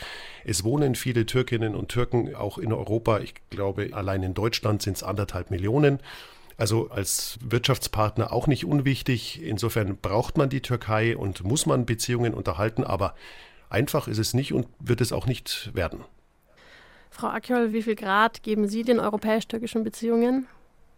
[0.44, 3.20] Es wohnen viele Türkinnen und Türken auch in Europa.
[3.20, 6.00] Ich glaube, allein in Deutschland sind es anderthalb Millionen.
[6.56, 9.42] Also als Wirtschaftspartner auch nicht unwichtig.
[9.42, 13.14] Insofern braucht man die Türkei und muss man Beziehungen unterhalten, aber
[13.70, 16.04] einfach ist es nicht und wird es auch nicht werden.
[17.10, 20.46] Frau Akyol, wie viel Grad geben Sie den europäisch-türkischen Beziehungen?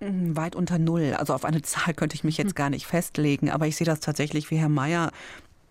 [0.01, 1.15] Hm, weit unter Null.
[1.19, 2.55] Also auf eine Zahl könnte ich mich jetzt hm.
[2.55, 5.11] gar nicht festlegen, aber ich sehe das tatsächlich wie Herr Mayer.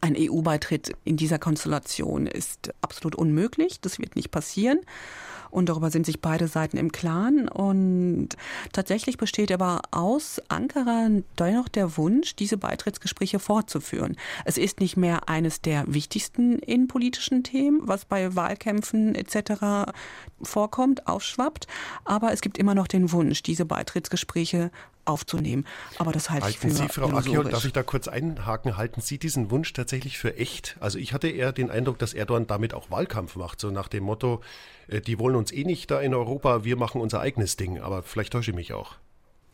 [0.01, 3.79] Ein EU-Beitritt in dieser Konstellation ist absolut unmöglich.
[3.79, 4.81] Das wird nicht passieren.
[5.53, 7.47] Und darüber sind sich beide Seiten im Klaren.
[7.47, 8.29] Und
[8.71, 14.17] tatsächlich besteht aber aus Ankara dennoch der Wunsch, diese Beitrittsgespräche fortzuführen.
[14.45, 19.91] Es ist nicht mehr eines der wichtigsten innenpolitischen Themen, was bei Wahlkämpfen etc.
[20.41, 21.67] vorkommt, aufschwappt.
[22.03, 24.71] Aber es gibt immer noch den Wunsch, diese Beitrittsgespräche
[25.05, 25.65] aufzunehmen.
[25.97, 28.77] Aber das halte halten ich für Sie, Frau Akiol, darf ich da kurz einhaken?
[28.77, 30.77] Halten Sie diesen Wunsch tatsächlich für echt?
[30.79, 34.03] Also ich hatte eher den Eindruck, dass Erdogan damit auch Wahlkampf macht, so nach dem
[34.03, 34.41] Motto,
[34.87, 37.79] äh, die wollen uns eh nicht da in Europa, wir machen unser eigenes Ding.
[37.79, 38.95] Aber vielleicht täusche ich mich auch.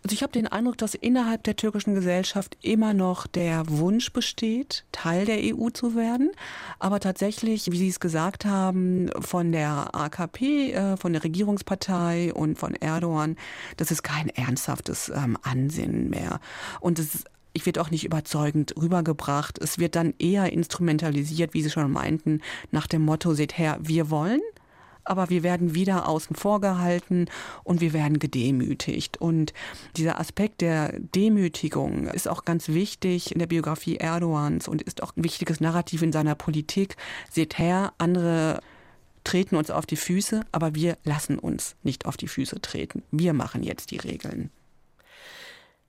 [0.03, 4.85] Also ich habe den Eindruck, dass innerhalb der türkischen Gesellschaft immer noch der Wunsch besteht,
[4.93, 6.31] Teil der EU zu werden.
[6.79, 12.57] Aber tatsächlich, wie Sie es gesagt haben, von der AKP, äh, von der Regierungspartei und
[12.57, 13.35] von Erdogan,
[13.75, 16.39] das ist kein ernsthaftes ähm, Ansinnen mehr.
[16.79, 19.57] Und es ich wird auch nicht überzeugend rübergebracht.
[19.59, 24.09] Es wird dann eher instrumentalisiert, wie Sie schon meinten, nach dem Motto, seht her, wir
[24.09, 24.39] wollen,
[25.09, 27.25] aber wir werden wieder außen vor gehalten
[27.63, 29.17] und wir werden gedemütigt.
[29.17, 29.53] Und
[29.97, 35.15] dieser Aspekt der Demütigung ist auch ganz wichtig in der Biografie Erdogans und ist auch
[35.15, 36.95] ein wichtiges Narrativ in seiner Politik.
[37.29, 38.61] Seht her, andere
[39.23, 43.03] treten uns auf die Füße, aber wir lassen uns nicht auf die Füße treten.
[43.11, 44.49] Wir machen jetzt die Regeln.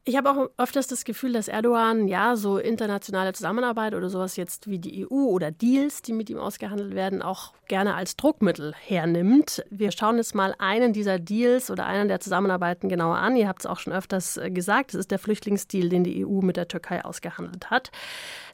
[0.04, 4.66] Ich habe auch öfters das Gefühl, dass Erdogan ja so internationale Zusammenarbeit oder sowas jetzt
[4.66, 9.62] wie die EU oder Deals, die mit ihm ausgehandelt werden, auch gerne als Druckmittel hernimmt.
[9.68, 13.36] Wir schauen jetzt mal einen dieser Deals oder einen der Zusammenarbeiten genauer an.
[13.36, 16.40] Ihr habt es auch schon öfters äh, gesagt, das ist der Flüchtlingsdeal, den die EU
[16.40, 17.90] mit der Türkei ausgehandelt hat.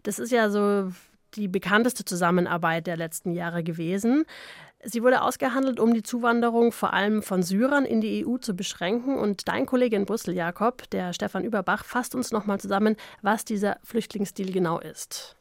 [0.02, 0.90] Das ist ja so
[1.34, 4.24] die bekannteste Zusammenarbeit der letzten Jahre gewesen.
[4.84, 9.18] Sie wurde ausgehandelt, um die Zuwanderung vor allem von Syrern in die EU zu beschränken.
[9.18, 13.78] Und dein Kollege in Brüssel, Jakob, der Stefan Überbach, fasst uns nochmal zusammen, was dieser
[13.82, 15.36] Flüchtlingsdeal genau ist.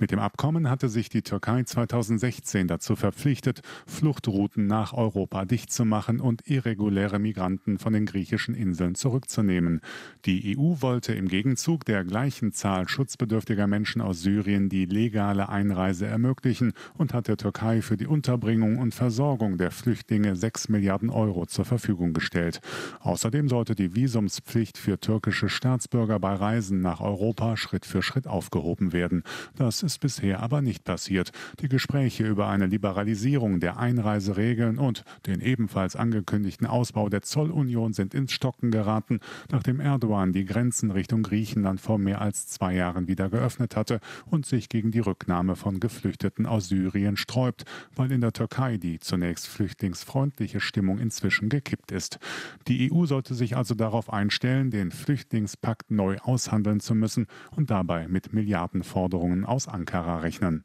[0.00, 5.84] Mit dem Abkommen hatte sich die Türkei 2016 dazu verpflichtet, Fluchtrouten nach Europa dicht zu
[5.84, 9.80] machen und irreguläre Migranten von den griechischen Inseln zurückzunehmen.
[10.24, 16.06] Die EU wollte im Gegenzug der gleichen Zahl schutzbedürftiger Menschen aus Syrien die legale Einreise
[16.06, 21.46] ermöglichen und hat der Türkei für die Unterbringung und Versorgung der Flüchtlinge 6 Milliarden Euro
[21.46, 22.60] zur Verfügung gestellt.
[23.00, 28.92] Außerdem sollte die Visumspflicht für türkische Staatsbürger bei Reisen nach Europa Schritt für Schritt aufgehoben
[28.92, 29.24] werden.
[29.56, 31.32] Das ist bisher aber nicht passiert.
[31.60, 38.12] Die Gespräche über eine Liberalisierung der Einreiseregeln und den ebenfalls angekündigten Ausbau der Zollunion sind
[38.12, 39.20] ins Stocken geraten,
[39.50, 44.44] nachdem Erdogan die Grenzen Richtung Griechenland vor mehr als zwei Jahren wieder geöffnet hatte und
[44.44, 47.64] sich gegen die Rücknahme von Geflüchteten aus Syrien sträubt,
[47.96, 52.18] weil in der Türkei die zunächst flüchtlingsfreundliche Stimmung inzwischen gekippt ist.
[52.66, 58.06] Die EU sollte sich also darauf einstellen, den Flüchtlingspakt neu aushandeln zu müssen und dabei
[58.06, 60.64] mit Milliardenforderungen aus Ankara rechnen.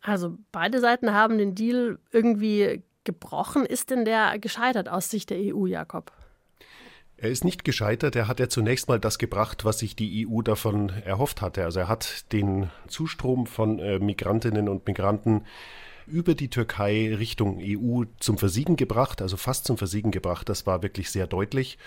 [0.00, 3.64] Also beide Seiten haben den Deal irgendwie gebrochen.
[3.64, 6.12] Ist denn der gescheitert aus Sicht der EU, Jakob?
[7.16, 8.16] Er ist nicht gescheitert.
[8.16, 11.64] Er hat ja zunächst mal das gebracht, was sich die EU davon erhofft hatte.
[11.64, 15.44] Also er hat den Zustrom von äh, Migrantinnen und Migranten
[16.06, 20.48] über die Türkei Richtung EU zum Versiegen gebracht, also fast zum Versiegen gebracht.
[20.48, 21.78] Das war wirklich sehr deutlich.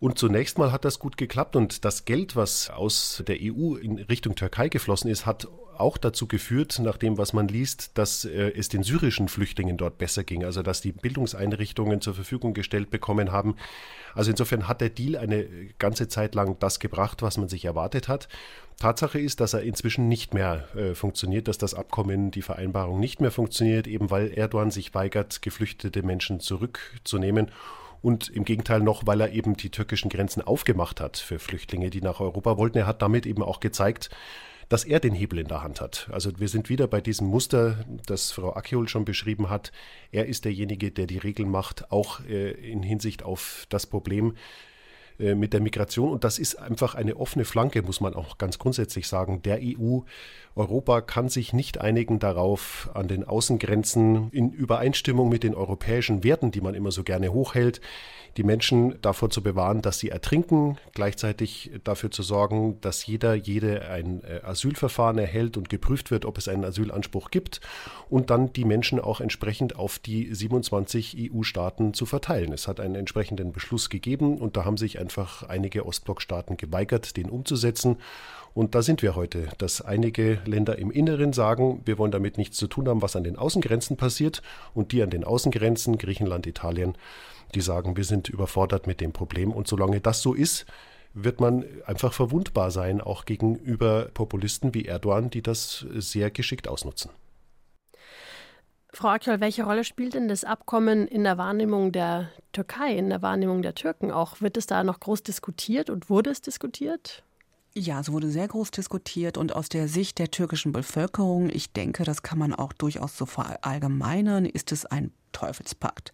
[0.00, 3.98] Und zunächst mal hat das gut geklappt und das Geld, was aus der EU in
[3.98, 8.52] Richtung Türkei geflossen ist, hat auch dazu geführt, nach dem, was man liest, dass äh,
[8.56, 13.30] es den syrischen Flüchtlingen dort besser ging, also dass die Bildungseinrichtungen zur Verfügung gestellt bekommen
[13.30, 13.56] haben.
[14.14, 15.46] Also insofern hat der Deal eine
[15.78, 18.28] ganze Zeit lang das gebracht, was man sich erwartet hat.
[18.78, 23.20] Tatsache ist, dass er inzwischen nicht mehr äh, funktioniert, dass das Abkommen, die Vereinbarung nicht
[23.20, 27.50] mehr funktioniert, eben weil Erdogan sich weigert, geflüchtete Menschen zurückzunehmen
[28.02, 32.00] und im Gegenteil noch, weil er eben die türkischen Grenzen aufgemacht hat für Flüchtlinge, die
[32.00, 32.78] nach Europa wollten.
[32.78, 34.10] Er hat damit eben auch gezeigt,
[34.68, 36.08] dass er den Hebel in der Hand hat.
[36.12, 39.72] Also wir sind wieder bei diesem Muster, das Frau Akiol schon beschrieben hat.
[40.12, 44.36] Er ist derjenige, der die Regeln macht, auch äh, in Hinsicht auf das Problem,
[45.20, 46.12] äh, mit der Migration.
[46.12, 50.00] Und das ist einfach eine offene Flanke, muss man auch ganz grundsätzlich sagen, der EU.
[50.56, 56.50] Europa kann sich nicht einigen darauf, an den Außengrenzen in Übereinstimmung mit den europäischen Werten,
[56.50, 57.80] die man immer so gerne hochhält,
[58.36, 63.88] die Menschen davor zu bewahren, dass sie ertrinken, gleichzeitig dafür zu sorgen, dass jeder, jede
[63.88, 67.60] ein äh, Asylverfahren erhält und geprüft wird, ob es einen Asylanspruch gibt
[68.08, 72.52] und dann die Menschen auch entsprechend auf die 27 EU-Staaten zu verteilen.
[72.52, 77.30] Es hat einen entsprechenden Beschluss gegeben und da haben sich einfach einige Ostblockstaaten geweigert, den
[77.30, 77.96] umzusetzen.
[78.52, 82.56] Und da sind wir heute, dass einige Länder im Inneren sagen, wir wollen damit nichts
[82.56, 84.42] zu tun haben, was an den Außengrenzen passiert.
[84.74, 86.96] Und die an den Außengrenzen, Griechenland, Italien,
[87.54, 89.52] die sagen, wir sind überfordert mit dem Problem.
[89.52, 90.66] Und solange das so ist,
[91.14, 97.10] wird man einfach verwundbar sein, auch gegenüber Populisten wie Erdogan, die das sehr geschickt ausnutzen.
[98.92, 103.22] Frau Akyol, welche Rolle spielt denn das Abkommen in der Wahrnehmung der Türkei, in der
[103.22, 104.40] Wahrnehmung der Türken auch?
[104.40, 107.22] Wird es da noch groß diskutiert und wurde es diskutiert?
[107.74, 112.02] Ja, es wurde sehr groß diskutiert und aus der Sicht der türkischen Bevölkerung, ich denke,
[112.02, 116.12] das kann man auch durchaus so verallgemeinern, ist es ein Teufelspakt.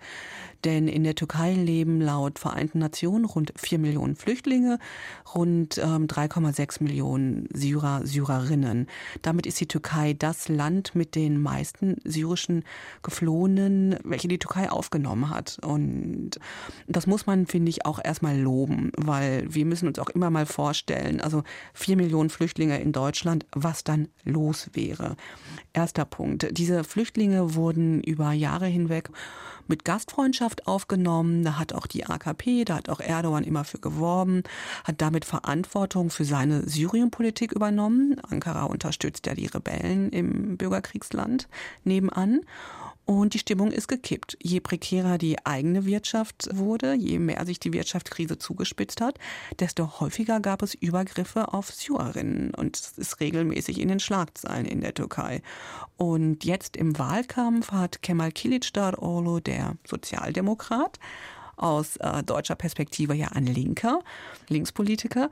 [0.64, 4.78] Denn in der Türkei leben laut Vereinten Nationen rund 4 Millionen Flüchtlinge,
[5.34, 8.86] rund ähm, 3,6 Millionen Syrer, Syrerinnen.
[9.22, 12.64] Damit ist die Türkei das Land mit den meisten syrischen
[13.02, 15.58] Geflohenen, welche die Türkei aufgenommen hat.
[15.62, 16.32] Und
[16.88, 20.46] das muss man, finde ich, auch erstmal loben, weil wir müssen uns auch immer mal
[20.46, 25.16] vorstellen, also 4 Millionen Flüchtlinge in Deutschland, was dann los wäre.
[25.72, 26.48] Erster Punkt.
[26.58, 29.05] Diese Flüchtlinge wurden über Jahre hinweg
[29.68, 31.44] mit Gastfreundschaft aufgenommen.
[31.44, 34.42] Da hat auch die AKP, da hat auch Erdogan immer für geworben,
[34.84, 38.20] hat damit Verantwortung für seine Syrienpolitik übernommen.
[38.28, 41.48] Ankara unterstützt ja die Rebellen im Bürgerkriegsland
[41.84, 42.40] nebenan.
[43.06, 44.36] Und die Stimmung ist gekippt.
[44.42, 49.20] Je prekärer die eigene Wirtschaft wurde, je mehr sich die Wirtschaftskrise zugespitzt hat,
[49.60, 52.52] desto häufiger gab es Übergriffe auf Syrerinnen.
[52.52, 55.40] Und das ist regelmäßig in den Schlagzeilen in der Türkei.
[55.96, 60.98] Und jetzt im Wahlkampf hat Kemal Kilicdaroglu, der Sozialdemokrat,
[61.56, 64.00] aus äh, deutscher Perspektive ja ein Linker,
[64.48, 65.30] Linkspolitiker,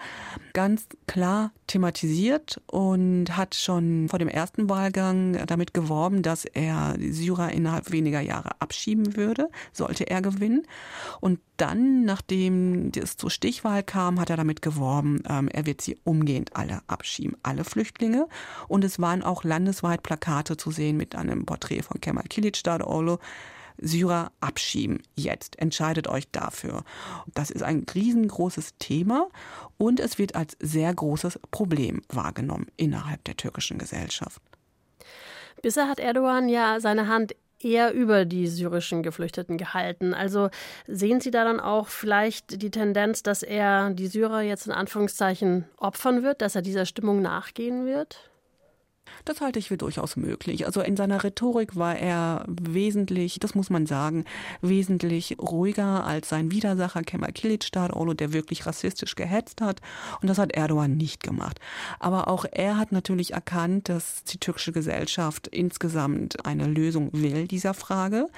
[0.53, 7.53] ganz klar thematisiert und hat schon vor dem ersten Wahlgang damit geworben, dass er Syrer
[7.53, 10.67] innerhalb weniger Jahre abschieben würde, sollte er gewinnen.
[11.21, 15.97] Und dann, nachdem es zur Stichwahl kam, hat er damit geworben, ähm, er wird sie
[16.05, 18.27] umgehend alle abschieben, alle Flüchtlinge.
[18.69, 23.19] Und es waren auch landesweit Plakate zu sehen mit einem Porträt von Kemal Kilicdaroglu,
[23.79, 25.03] Syrer abschieben.
[25.17, 26.85] Jetzt entscheidet euch dafür.
[27.35, 29.29] Das ist ein riesengroßes Thema
[29.79, 34.41] und es wird als sehr großes Problem wahrgenommen innerhalb der türkischen Gesellschaft.
[35.63, 37.35] Bisher hat Erdogan ja seine Hand
[37.65, 40.13] eher über die syrischen Geflüchteten gehalten.
[40.15, 40.51] Also
[40.87, 45.65] sehen Sie da dann auch vielleicht die Tendenz, dass er die Syrer jetzt in Anführungszeichen
[45.79, 48.31] opfern wird, dass er dieser Stimmung nachgehen wird?
[49.25, 50.67] Das halte ich für durchaus möglich.
[50.67, 54.25] Also in seiner Rhetorik war er wesentlich, das muss man sagen,
[54.61, 59.81] wesentlich ruhiger als sein Widersacher Kemal Kilicdaroglu, der wirklich rassistisch gehetzt hat.
[60.21, 61.59] Und das hat Erdogan nicht gemacht.
[61.99, 67.75] Aber auch er hat natürlich erkannt, dass die türkische Gesellschaft insgesamt eine Lösung will dieser
[67.75, 68.29] Frage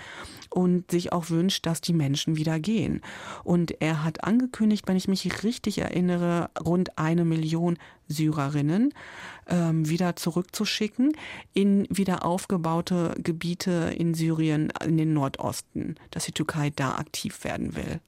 [0.50, 3.00] und sich auch wünscht, dass die Menschen wieder gehen.
[3.44, 7.76] Und er hat angekündigt, wenn ich mich richtig erinnere, rund eine Million
[8.08, 8.94] Syrerinnen
[9.48, 10.16] ähm, wieder
[10.56, 11.12] zurückzuschicken
[11.54, 17.76] in wieder aufgebaute Gebiete in Syrien, in den Nordosten, dass die Türkei da aktiv werden
[17.76, 18.00] will.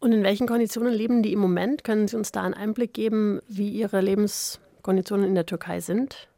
[0.00, 1.84] Und in welchen Konditionen leben die im Moment?
[1.84, 6.28] Können Sie uns da einen Einblick geben, wie Ihre Lebenskonditionen in der Türkei sind?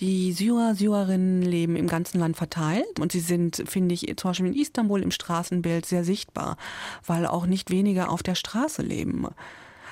[0.00, 4.46] Die Syrer, Syrerinnen leben im ganzen Land verteilt und sie sind, finde ich, zum Beispiel
[4.46, 6.56] in Istanbul im Straßenbild sehr sichtbar,
[7.04, 9.26] weil auch nicht weniger auf der Straße leben.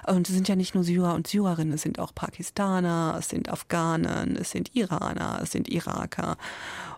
[0.07, 3.49] Und es sind ja nicht nur Syrer und Syrerinnen, es sind auch Pakistaner, es sind
[3.49, 6.37] Afghanen, es sind Iraner, es sind Iraker.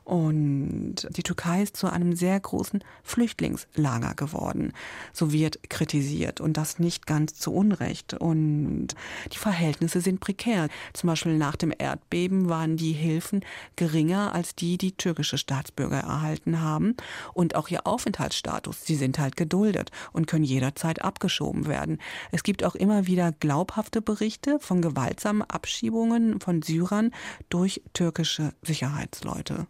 [0.07, 4.73] Und die Türkei ist zu einem sehr großen Flüchtlingslager geworden.
[5.13, 8.15] So wird kritisiert und das nicht ganz zu Unrecht.
[8.15, 8.89] Und
[9.33, 10.69] die Verhältnisse sind prekär.
[10.93, 16.61] Zum Beispiel nach dem Erdbeben waren die Hilfen geringer als die, die türkische Staatsbürger erhalten
[16.61, 16.95] haben.
[17.35, 21.99] Und auch ihr Aufenthaltsstatus, sie sind halt geduldet und können jederzeit abgeschoben werden.
[22.31, 27.11] Es gibt auch immer wieder glaubhafte Berichte von gewaltsamen Abschiebungen von Syrern
[27.51, 29.67] durch türkische Sicherheitsleute.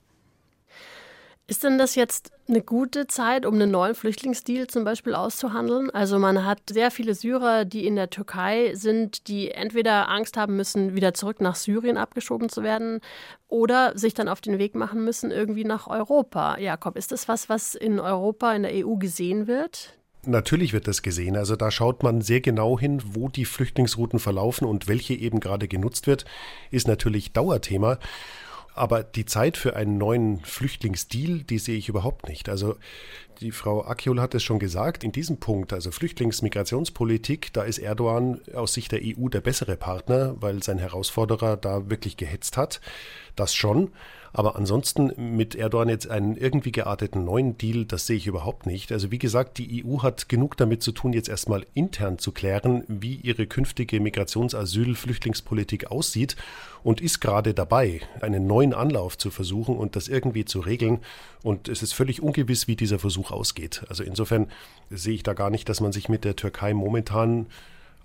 [1.48, 5.90] Ist denn das jetzt eine gute Zeit, um einen neuen Flüchtlingsdeal zum Beispiel auszuhandeln?
[5.90, 10.56] Also man hat sehr viele Syrer, die in der Türkei sind, die entweder Angst haben
[10.56, 13.00] müssen, wieder zurück nach Syrien abgeschoben zu werden
[13.46, 16.58] oder sich dann auf den Weg machen müssen irgendwie nach Europa.
[16.58, 19.96] Jakob, ist das was, was in Europa, in der EU gesehen wird?
[20.26, 21.36] Natürlich wird das gesehen.
[21.36, 25.68] Also da schaut man sehr genau hin, wo die Flüchtlingsrouten verlaufen und welche eben gerade
[25.68, 26.24] genutzt wird,
[26.70, 27.98] ist natürlich Dauerthema.
[28.74, 32.50] Aber die Zeit für einen neuen Flüchtlingsdeal, die sehe ich überhaupt nicht.
[32.50, 32.76] Also
[33.40, 38.40] die Frau Akjol hat es schon gesagt, in diesem Punkt, also Flüchtlingsmigrationspolitik, da ist Erdogan
[38.54, 42.82] aus Sicht der EU der bessere Partner, weil sein Herausforderer da wirklich gehetzt hat.
[43.34, 43.92] Das schon.
[44.36, 48.92] Aber ansonsten mit Erdogan jetzt einen irgendwie gearteten neuen Deal, das sehe ich überhaupt nicht.
[48.92, 52.84] Also wie gesagt, die EU hat genug damit zu tun, jetzt erstmal intern zu klären,
[52.86, 56.36] wie ihre künftige Migrations-, Asyl-, Flüchtlingspolitik aussieht
[56.82, 60.98] und ist gerade dabei, einen neuen Anlauf zu versuchen und das irgendwie zu regeln.
[61.42, 63.86] Und es ist völlig ungewiss, wie dieser Versuch ausgeht.
[63.88, 64.48] Also insofern
[64.90, 67.46] sehe ich da gar nicht, dass man sich mit der Türkei momentan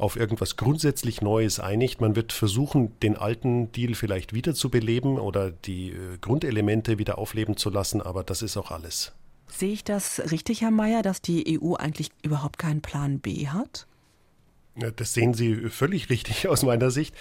[0.02, 2.02] auf irgendwas grundsätzlich Neues einigt.
[2.02, 7.70] Man wird versuchen, den alten Deal vielleicht wiederzubeleben oder die äh, Grundelemente wieder aufleben zu
[7.70, 9.14] lassen, aber das ist auch alles.
[9.48, 13.86] Sehe ich das richtig, Herr Mayer, dass die EU eigentlich überhaupt keinen Plan B hat?
[14.96, 17.14] Das sehen Sie völlig richtig aus meiner Sicht.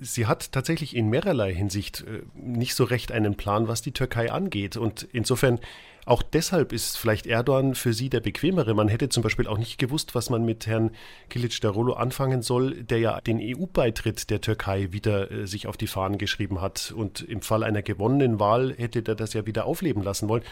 [0.00, 4.32] Sie hat tatsächlich in mehrerlei Hinsicht äh, nicht so recht einen Plan, was die Türkei
[4.32, 4.76] angeht.
[4.76, 5.60] Und insofern
[6.06, 8.74] auch deshalb ist vielleicht Erdogan für sie der bequemere.
[8.74, 10.90] Man hätte zum Beispiel auch nicht gewusst, was man mit Herrn
[11.30, 15.86] Kilic Darolo anfangen soll, der ja den EU-Beitritt der Türkei wieder äh, sich auf die
[15.86, 16.92] Fahnen geschrieben hat.
[16.94, 20.42] Und im Fall einer gewonnenen Wahl hätte der das ja wieder aufleben lassen wollen.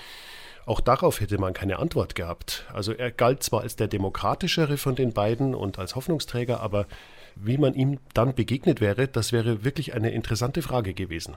[0.64, 2.66] Auch darauf hätte man keine Antwort gehabt.
[2.72, 6.86] Also er galt zwar als der demokratischere von den beiden und als Hoffnungsträger, aber
[7.34, 11.36] wie man ihm dann begegnet wäre, das wäre wirklich eine interessante Frage gewesen.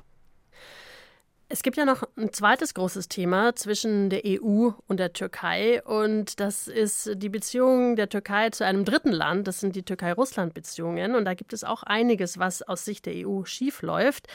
[1.47, 6.39] Es gibt ja noch ein zweites großes Thema zwischen der EU und der Türkei und
[6.39, 9.47] das ist die Beziehung der Türkei zu einem dritten Land.
[9.47, 13.43] Das sind die Türkei-Russland-Beziehungen und da gibt es auch einiges, was aus Sicht der EU
[13.43, 14.27] schiefläuft.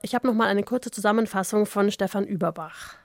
[0.00, 2.98] Ich habe noch mal eine kurze Zusammenfassung von Stefan Überbach.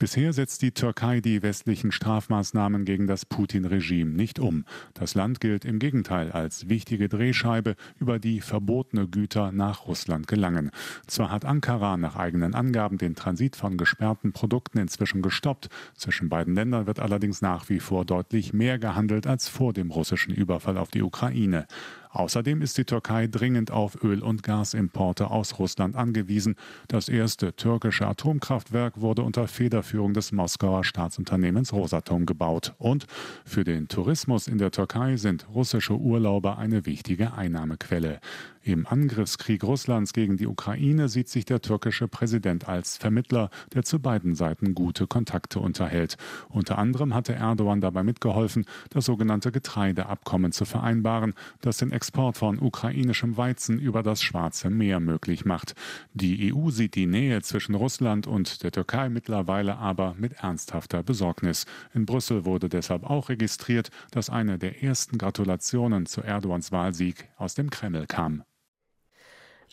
[0.00, 4.64] Bisher setzt die Türkei die westlichen Strafmaßnahmen gegen das Putin-Regime nicht um.
[4.94, 10.70] Das Land gilt im Gegenteil als wichtige Drehscheibe, über die verbotene Güter nach Russland gelangen.
[11.06, 16.54] Zwar hat Ankara nach eigenen Angaben den Transit von gesperrten Produkten inzwischen gestoppt, zwischen beiden
[16.54, 20.88] Ländern wird allerdings nach wie vor deutlich mehr gehandelt als vor dem russischen Überfall auf
[20.88, 21.66] die Ukraine.
[22.12, 26.56] Außerdem ist die Türkei dringend auf Öl- und Gasimporte aus Russland angewiesen.
[26.88, 32.74] Das erste türkische Atomkraftwerk wurde unter Federführung des Moskauer Staatsunternehmens Rosatom gebaut.
[32.78, 33.06] Und
[33.44, 38.20] für den Tourismus in der Türkei sind russische Urlauber eine wichtige Einnahmequelle.
[38.62, 44.00] Im Angriffskrieg Russlands gegen die Ukraine sieht sich der türkische Präsident als Vermittler, der zu
[44.00, 46.18] beiden Seiten gute Kontakte unterhält.
[46.50, 51.32] Unter anderem hatte Erdogan dabei mitgeholfen, das sogenannte Getreideabkommen zu vereinbaren,
[51.62, 55.74] das den Export von ukrainischem Weizen über das Schwarze Meer möglich macht.
[56.12, 61.64] Die EU sieht die Nähe zwischen Russland und der Türkei mittlerweile aber mit ernsthafter Besorgnis.
[61.94, 67.54] In Brüssel wurde deshalb auch registriert, dass eine der ersten Gratulationen zu Erdogans Wahlsieg aus
[67.54, 68.44] dem Kreml kam.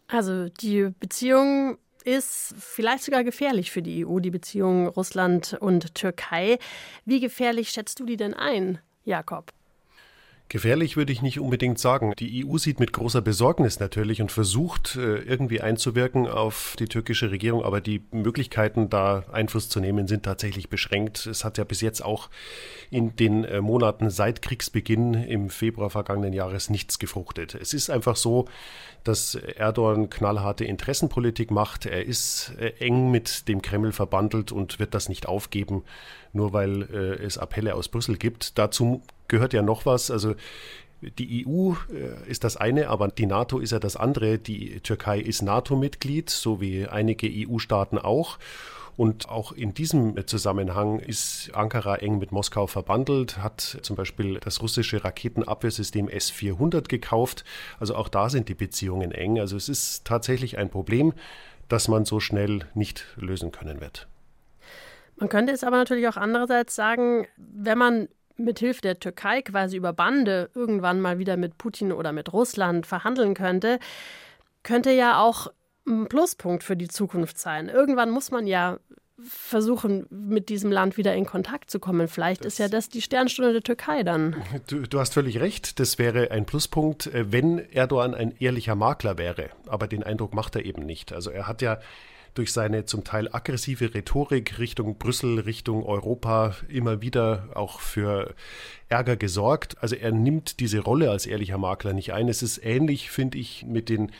[0.08, 6.58] Also die Beziehung ist vielleicht sogar gefährlich für die EU, die Beziehung Russland und Türkei.
[7.06, 9.52] Wie gefährlich schätzt du die denn ein, Jakob?
[10.50, 12.14] Gefährlich würde ich nicht unbedingt sagen.
[12.18, 17.32] Die EU sieht mit großer Besorgnis natürlich und versucht äh, irgendwie einzuwirken auf die türkische
[17.32, 21.26] Regierung, aber die Möglichkeiten, da Einfluss zu nehmen, sind tatsächlich beschränkt.
[21.26, 22.30] Es hat ja bis jetzt auch
[22.90, 27.54] in den äh, Monaten seit Kriegsbeginn im Februar vergangenen Jahres nichts gefruchtet.
[27.54, 28.46] Es ist einfach so,
[29.04, 31.86] dass Erdogan knallharte Interessenpolitik macht.
[31.86, 35.84] Er ist äh, eng mit dem Kreml verbandelt und wird das nicht aufgeben,
[36.38, 38.58] nur weil es Appelle aus Brüssel gibt.
[38.58, 40.10] Dazu gehört ja noch was.
[40.10, 40.36] Also
[41.02, 44.40] die EU äh, ist das eine, aber die NATO ist ja das andere.
[44.40, 48.40] Die Türkei ist NATO-Mitglied, so wie einige EU-Staaten auch.
[48.96, 54.60] Und auch in diesem Zusammenhang ist Ankara eng mit Moskau verbandelt, hat zum Beispiel das
[54.64, 57.46] russische Raketenabwehrsystem S-400 gekauft.
[57.80, 59.40] Also auch da sind die Beziehungen eng.
[59.40, 61.14] Also es ist tatsächlich ein Problem,
[61.68, 64.08] das man so schnell nicht lösen können wird.
[65.18, 68.08] Man könnte es aber natürlich auch andererseits sagen, wenn man
[68.38, 73.34] mithilfe der Türkei quasi über Bande irgendwann mal wieder mit Putin oder mit Russland verhandeln
[73.34, 73.80] könnte,
[74.64, 75.48] könnte ja auch
[75.88, 77.70] ein Pluspunkt für die Zukunft sein.
[77.70, 78.78] Irgendwann muss man ja
[79.20, 82.08] versuchen, mit diesem Land wieder in Kontakt zu kommen.
[82.08, 84.36] Vielleicht das ist ja das die Sternstunde der Türkei dann.
[84.68, 85.80] Du, du, hast völlig recht.
[85.80, 89.50] Das wäre ein Pluspunkt, äh, wenn Erdogan ein ehrlicher Makler wäre.
[89.66, 91.14] Aber den Eindruck macht er eben nicht.
[91.14, 91.80] Also er hat ja
[92.38, 98.36] durch seine zum Teil aggressive Rhetorik Richtung Brüssel, Richtung Europa immer wieder auch für
[98.90, 99.78] Ärger gesorgt.
[99.82, 102.30] Also er nimmt diese Rolle als ehrlicher Makler nicht ein.
[102.30, 104.12] Es ist ähnlich, finde ich, mit den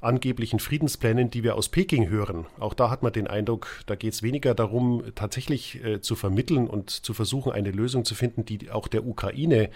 [0.00, 2.46] angeblichen Friedensplänen, die wir aus Peking hören.
[2.58, 6.68] Auch da hat man den Eindruck, da geht es weniger darum, tatsächlich äh, zu vermitteln
[6.68, 9.70] und zu versuchen, eine Lösung zu finden, die auch der Ukraine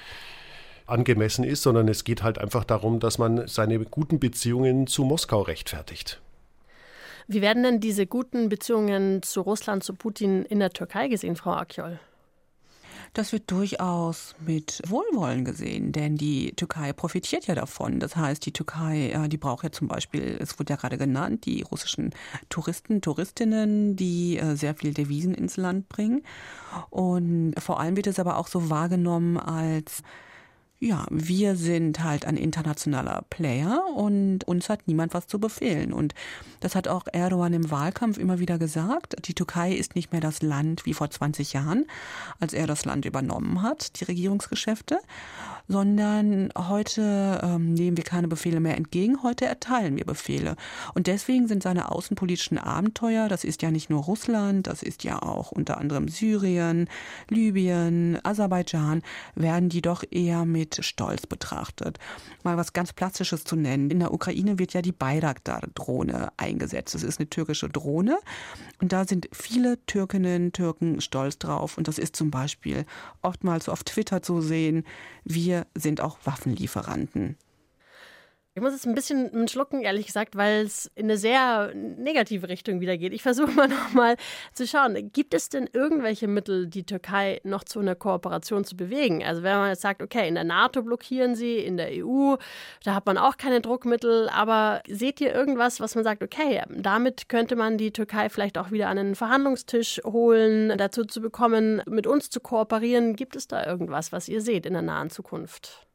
[0.86, 5.42] angemessen ist, sondern es geht halt einfach darum, dass man seine guten Beziehungen zu Moskau
[5.42, 6.20] rechtfertigt.
[7.28, 11.52] Wie werden denn diese guten Beziehungen zu Russland, zu Putin in der Türkei gesehen, Frau
[11.52, 11.98] Akjol?
[13.14, 18.00] Das wird durchaus mit Wohlwollen gesehen, denn die Türkei profitiert ja davon.
[18.00, 21.60] Das heißt, die Türkei, die braucht ja zum Beispiel, es wurde ja gerade genannt, die
[21.60, 22.14] russischen
[22.48, 26.22] Touristen, Touristinnen, die äh, sehr viel Devisen ins Land bringen.
[26.88, 30.02] Und vor allem wird es aber auch so wahrgenommen als
[30.82, 35.92] ja, wir sind halt ein internationaler Player und uns hat niemand was zu befehlen.
[35.92, 36.12] Und
[36.58, 39.14] das hat auch Erdogan im Wahlkampf immer wieder gesagt.
[39.28, 41.86] Die Türkei ist nicht mehr das Land wie vor 20 Jahren,
[42.40, 44.98] als er das Land übernommen hat, die Regierungsgeschäfte,
[45.68, 50.56] sondern heute ähm, nehmen wir keine Befehle mehr entgegen, heute erteilen wir Befehle.
[50.94, 55.22] Und deswegen sind seine außenpolitischen Abenteuer, das ist ja nicht nur Russland, das ist ja
[55.22, 56.88] auch unter anderem Syrien,
[57.28, 59.02] Libyen, Aserbaidschan,
[59.36, 61.98] werden die doch eher mit Stolz betrachtet.
[62.42, 63.90] Mal was ganz Plastisches zu nennen.
[63.90, 66.94] In der Ukraine wird ja die Bayraktar-Drohne eingesetzt.
[66.94, 68.18] Das ist eine türkische Drohne.
[68.80, 71.76] Und da sind viele Türkinnen, Türken stolz drauf.
[71.76, 72.86] Und das ist zum Beispiel
[73.20, 74.84] oftmals auf Twitter zu sehen.
[75.24, 77.36] Wir sind auch Waffenlieferanten.
[78.54, 82.82] Ich muss es ein bisschen schlucken, ehrlich gesagt, weil es in eine sehr negative Richtung
[82.82, 83.14] wieder geht.
[83.14, 84.16] Ich versuche mal nochmal
[84.52, 89.24] zu schauen, gibt es denn irgendwelche Mittel, die Türkei noch zu einer Kooperation zu bewegen?
[89.24, 92.36] Also wenn man jetzt sagt, okay, in der NATO blockieren sie, in der EU,
[92.84, 97.30] da hat man auch keine Druckmittel, aber seht ihr irgendwas, was man sagt, okay, damit
[97.30, 102.06] könnte man die Türkei vielleicht auch wieder an einen Verhandlungstisch holen, dazu zu bekommen, mit
[102.06, 103.16] uns zu kooperieren?
[103.16, 105.86] Gibt es da irgendwas, was ihr seht in der nahen Zukunft?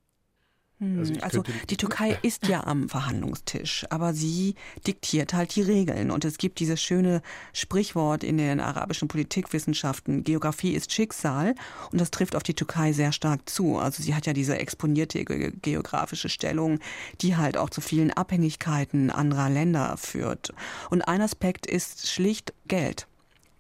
[0.80, 4.56] Hm, also, also die Türkei ist ja am Verhandlungstisch, aber sie
[4.86, 6.12] diktiert halt die Regeln.
[6.12, 7.22] Und es gibt dieses schöne
[7.52, 11.56] Sprichwort in den arabischen Politikwissenschaften, Geografie ist Schicksal.
[11.92, 13.78] Und das trifft auf die Türkei sehr stark zu.
[13.78, 16.80] Also sie hat ja diese exponierte geografische Stellung,
[17.22, 20.54] die halt auch zu vielen Abhängigkeiten anderer Länder führt.
[20.90, 23.08] Und ein Aspekt ist schlicht Geld.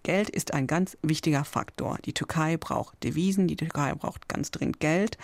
[0.07, 1.97] Geld ist ein ganz wichtiger Faktor.
[2.05, 5.17] Die Türkei braucht Devisen, die Türkei braucht ganz dringend Geld.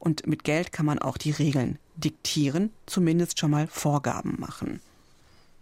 [0.00, 4.80] Und mit Geld kann man auch die Regeln diktieren, zumindest schon mal Vorgaben machen.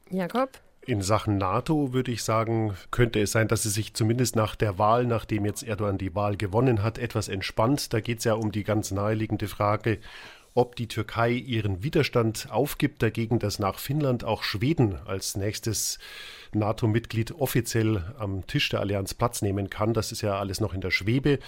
[0.09, 0.59] Jakob?
[0.87, 4.79] In Sachen NATO würde ich sagen, könnte es sein, dass es sich zumindest nach der
[4.79, 7.93] Wahl, nachdem jetzt Erdogan die Wahl gewonnen hat, etwas entspannt.
[7.93, 9.99] Da geht es ja um die ganz naheliegende Frage,
[10.55, 15.98] ob die Türkei ihren Widerstand aufgibt dagegen, dass nach Finnland auch Schweden als nächstes
[16.53, 19.94] NATO-Mitglied offiziell am Tisch der Allianz Platz nehmen kann.
[19.94, 21.38] Das ist ja alles noch in der Schwebe.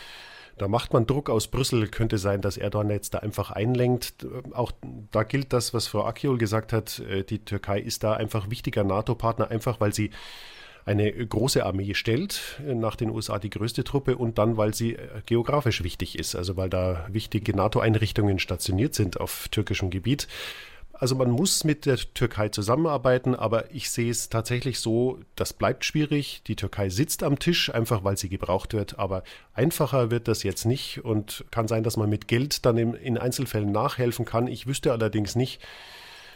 [0.57, 1.89] Da macht man Druck aus Brüssel.
[1.89, 4.27] Könnte sein, dass Erdogan jetzt da einfach einlenkt.
[4.53, 4.73] Auch
[5.11, 7.01] da gilt das, was Frau Akiol gesagt hat.
[7.01, 10.11] Äh, die Türkei ist da einfach wichtiger NATO-Partner, einfach weil sie
[10.85, 14.95] eine große Armee stellt, äh, nach den USA die größte Truppe und dann, weil sie
[14.95, 20.29] äh, geografisch wichtig ist, also weil da wichtige NATO-Einrichtungen stationiert sind auf türkischem Gebiet.
[20.93, 25.85] Also man muss mit der Türkei zusammenarbeiten, aber ich sehe es tatsächlich so, das bleibt
[25.85, 26.43] schwierig.
[26.47, 29.25] Die Türkei sitzt am Tisch, einfach weil sie gebraucht wird, aber
[29.55, 33.73] einfacher wird das jetzt nicht und kann sein, dass man mit Geld dann in Einzelfällen
[33.73, 34.47] nachhelfen kann.
[34.47, 35.61] Ich wüsste allerdings nicht,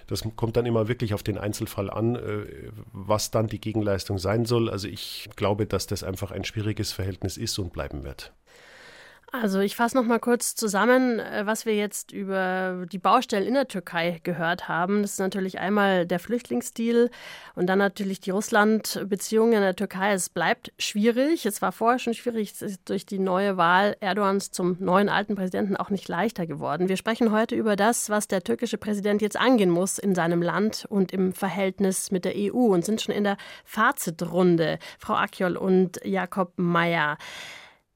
[0.08, 4.46] das kommt dann immer wirklich auf den Einzelfall an, äh, was dann die Gegenleistung sein
[4.46, 4.68] soll.
[4.68, 8.32] Also ich glaube, dass das einfach ein schwieriges Verhältnis ist und bleiben wird.
[9.30, 13.52] Also ich fasse noch mal kurz zusammen, äh, was wir jetzt über die Baustellen in
[13.52, 15.02] der Türkei gehört haben.
[15.02, 17.10] Das ist natürlich einmal der Flüchtlingsdeal
[17.54, 20.12] und dann natürlich die Russland-Beziehungen in der Türkei.
[20.12, 21.44] Es bleibt schwierig.
[21.44, 22.52] Es war vorher schon schwierig.
[22.52, 26.88] Es ist durch die neue Wahl Erdogans zum neuen alten Präsidenten auch nicht leichter geworden.
[26.88, 30.86] Wir sprechen heute über das, was der türkische Präsident jetzt angehen muss in seinem Land
[30.88, 34.78] und im Verhältnis mit der EU und sind schon in der Fazitrunde.
[34.98, 37.18] Frau Akjol und Jakob Mayer.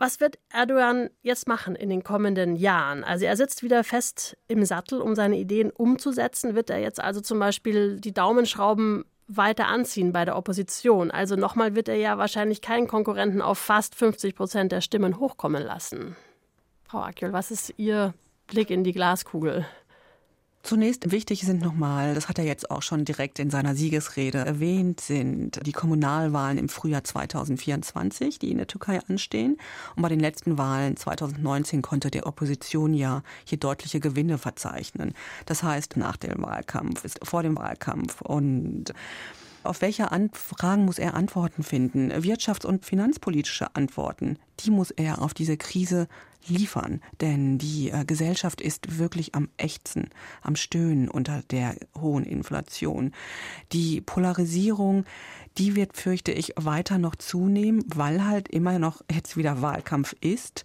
[0.03, 3.05] Was wird Erdogan jetzt machen in den kommenden Jahren?
[3.05, 6.57] Also er sitzt wieder fest im Sattel, um seine Ideen umzusetzen.
[6.57, 11.13] Wird er jetzt also zum Beispiel die Daumenschrauben weiter anziehen bei der Opposition?
[11.13, 15.63] Also nochmal wird er ja wahrscheinlich keinen Konkurrenten auf fast 50 Prozent der Stimmen hochkommen
[15.63, 16.17] lassen.
[16.83, 18.13] Frau Akjol, was ist Ihr
[18.49, 19.67] Blick in die Glaskugel?
[20.63, 25.01] Zunächst wichtig sind nochmal, das hat er jetzt auch schon direkt in seiner Siegesrede erwähnt,
[25.01, 29.57] sind die Kommunalwahlen im Frühjahr 2024, die in der Türkei anstehen.
[29.97, 35.15] Und bei den letzten Wahlen 2019 konnte die Opposition ja hier deutliche Gewinne verzeichnen.
[35.47, 38.95] Das heißt, nach dem Wahlkampf, ist vor dem Wahlkampf und
[39.65, 42.13] auf welche Anfragen muss er Antworten finden?
[42.13, 44.39] Wirtschafts- und finanzpolitische Antworten.
[44.61, 46.09] Die muss er auf diese Krise
[46.49, 47.01] liefern.
[47.21, 50.11] Denn die äh, Gesellschaft ist wirklich am Ächzen,
[50.43, 53.13] am Stöhnen unter der hohen Inflation.
[53.73, 55.05] Die Polarisierung,
[55.59, 60.65] die wird, fürchte ich, weiter noch zunehmen, weil halt immer noch jetzt wieder Wahlkampf ist.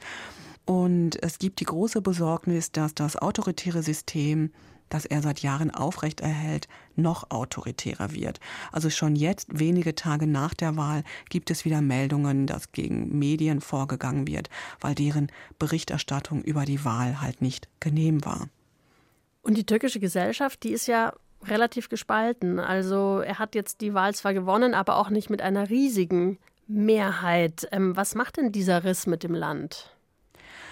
[0.65, 4.51] Und es gibt die große Besorgnis, dass das autoritäre System
[4.89, 8.39] das er seit Jahren aufrechterhält, noch autoritärer wird.
[8.71, 13.61] Also schon jetzt, wenige Tage nach der Wahl, gibt es wieder Meldungen, dass gegen Medien
[13.61, 18.49] vorgegangen wird, weil deren Berichterstattung über die Wahl halt nicht genehm war.
[19.41, 21.13] Und die türkische Gesellschaft, die ist ja
[21.45, 22.59] relativ gespalten.
[22.59, 27.67] Also er hat jetzt die Wahl zwar gewonnen, aber auch nicht mit einer riesigen Mehrheit.
[27.71, 29.96] Ähm, was macht denn dieser Riss mit dem Land?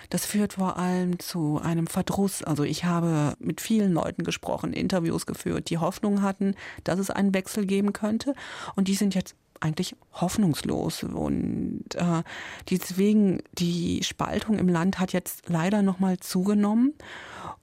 [0.10, 2.44] Das führt vor allem zu einem Verdruss.
[2.44, 7.34] Also ich habe mit vielen Leuten gesprochen, Interviews geführt, die Hoffnung hatten, dass es einen
[7.34, 8.34] Wechsel geben könnte.
[8.76, 11.04] Und die sind jetzt eigentlich hoffnungslos.
[11.04, 12.24] Und äh,
[12.70, 16.94] deswegen, die Spaltung im Land hat jetzt leider nochmal zugenommen.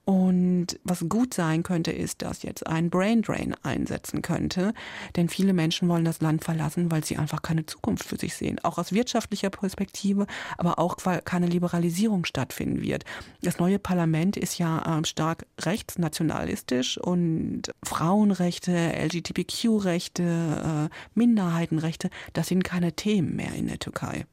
[0.05, 4.73] Und was gut sein könnte, ist, dass jetzt ein Brain Drain einsetzen könnte.
[5.15, 8.59] Denn viele Menschen wollen das Land verlassen, weil sie einfach keine Zukunft für sich sehen.
[8.63, 10.27] Auch aus wirtschaftlicher Perspektive,
[10.57, 13.05] aber auch, weil keine Liberalisierung stattfinden wird.
[13.41, 22.63] Das neue Parlament ist ja äh, stark rechtsnationalistisch und Frauenrechte, LGBTQ-Rechte, äh, Minderheitenrechte, das sind
[22.63, 24.25] keine Themen mehr in der Türkei.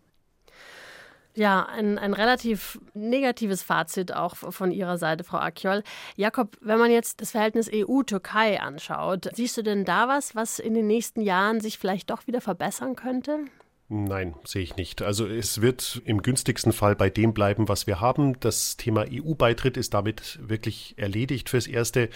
[1.40, 5.82] Ja, ein, ein relativ negatives Fazit auch von Ihrer Seite, Frau Akjol.
[6.14, 10.74] Jakob, wenn man jetzt das Verhältnis EU-Türkei anschaut, siehst du denn da was, was in
[10.74, 13.46] den nächsten Jahren sich vielleicht doch wieder verbessern könnte?
[13.88, 15.00] Nein, sehe ich nicht.
[15.00, 18.38] Also es wird im günstigsten Fall bei dem bleiben, was wir haben.
[18.40, 22.10] Das Thema EU-Beitritt ist damit wirklich erledigt fürs Erste.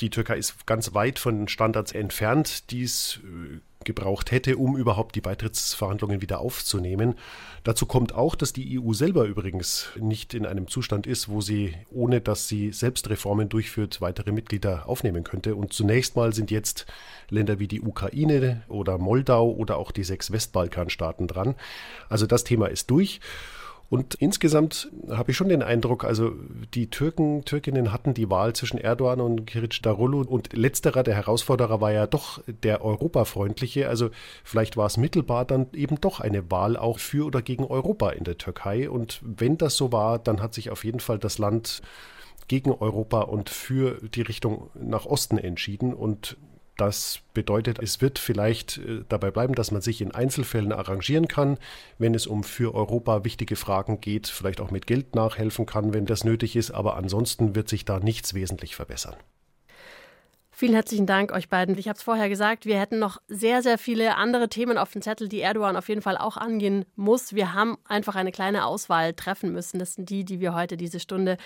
[0.00, 3.58] Die Türkei ist ganz weit von den Standards entfernt, die es äh,
[3.88, 7.14] gebraucht hätte, um überhaupt die Beitrittsverhandlungen wieder aufzunehmen.
[7.64, 11.74] Dazu kommt auch, dass die EU selber übrigens nicht in einem Zustand ist, wo sie,
[11.90, 15.54] ohne dass sie selbst Reformen durchführt, weitere Mitglieder aufnehmen könnte.
[15.56, 16.86] Und zunächst mal sind jetzt
[17.30, 21.54] Länder wie die Ukraine oder Moldau oder auch die sechs Westbalkanstaaten dran.
[22.10, 23.20] Also das Thema ist durch.
[23.90, 26.32] Und insgesamt habe ich schon den Eindruck, also
[26.74, 31.80] die Türken, Türkinnen hatten die Wahl zwischen Erdogan und Kiric Darulu und letzterer, der Herausforderer,
[31.80, 33.88] war ja doch der Europafreundliche.
[33.88, 34.10] Also
[34.44, 38.24] vielleicht war es mittelbar dann eben doch eine Wahl auch für oder gegen Europa in
[38.24, 38.90] der Türkei.
[38.90, 41.80] Und wenn das so war, dann hat sich auf jeden Fall das Land
[42.46, 45.94] gegen Europa und für die Richtung nach Osten entschieden.
[45.94, 46.36] Und
[46.78, 51.58] das bedeutet, es wird vielleicht äh, dabei bleiben, dass man sich in Einzelfällen arrangieren kann,
[51.98, 56.06] wenn es um für Europa wichtige Fragen geht, vielleicht auch mit Geld nachhelfen kann, wenn
[56.06, 59.16] das nötig ist, aber ansonsten wird sich da nichts wesentlich verbessern.
[60.58, 61.78] Vielen herzlichen Dank euch beiden.
[61.78, 65.02] Ich habe es vorher gesagt, wir hätten noch sehr, sehr viele andere Themen auf dem
[65.02, 67.32] Zettel, die Erdogan auf jeden Fall auch angehen muss.
[67.32, 69.78] Wir haben einfach eine kleine Auswahl treffen müssen.
[69.78, 71.36] Das sind die, die wir heute diese Stunde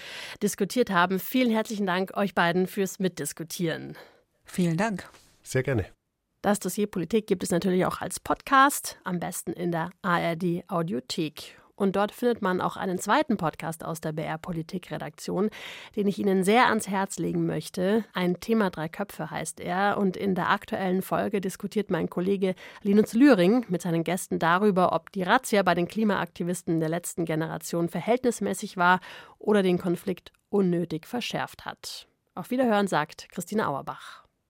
[0.43, 1.19] diskutiert haben.
[1.21, 3.99] Vielen herzlichen Dank euch beiden fürs Mitdiskutieren.
[4.47, 5.07] Vielen Dank.
[5.43, 5.87] Sehr gerne.
[6.43, 11.57] Das Dossier Politik gibt es natürlich auch als Podcast, am besten in der ARD Audiothek.
[11.75, 15.51] Und dort findet man auch einen zweiten Podcast aus der BR Politik Redaktion,
[15.97, 18.05] den ich Ihnen sehr ans Herz legen möchte.
[18.13, 19.99] Ein Thema drei Köpfe heißt er.
[19.99, 25.11] Und in der aktuellen Folge diskutiert mein Kollege Linus Lühring mit seinen Gästen darüber, ob
[25.13, 29.01] die Razzia bei den Klimaaktivisten der letzten Generation verhältnismäßig war
[29.39, 32.07] oder den Konflikt unnötig verschärft hat.
[32.35, 34.22] Auf Wiederhören sagt Christine Auerbach.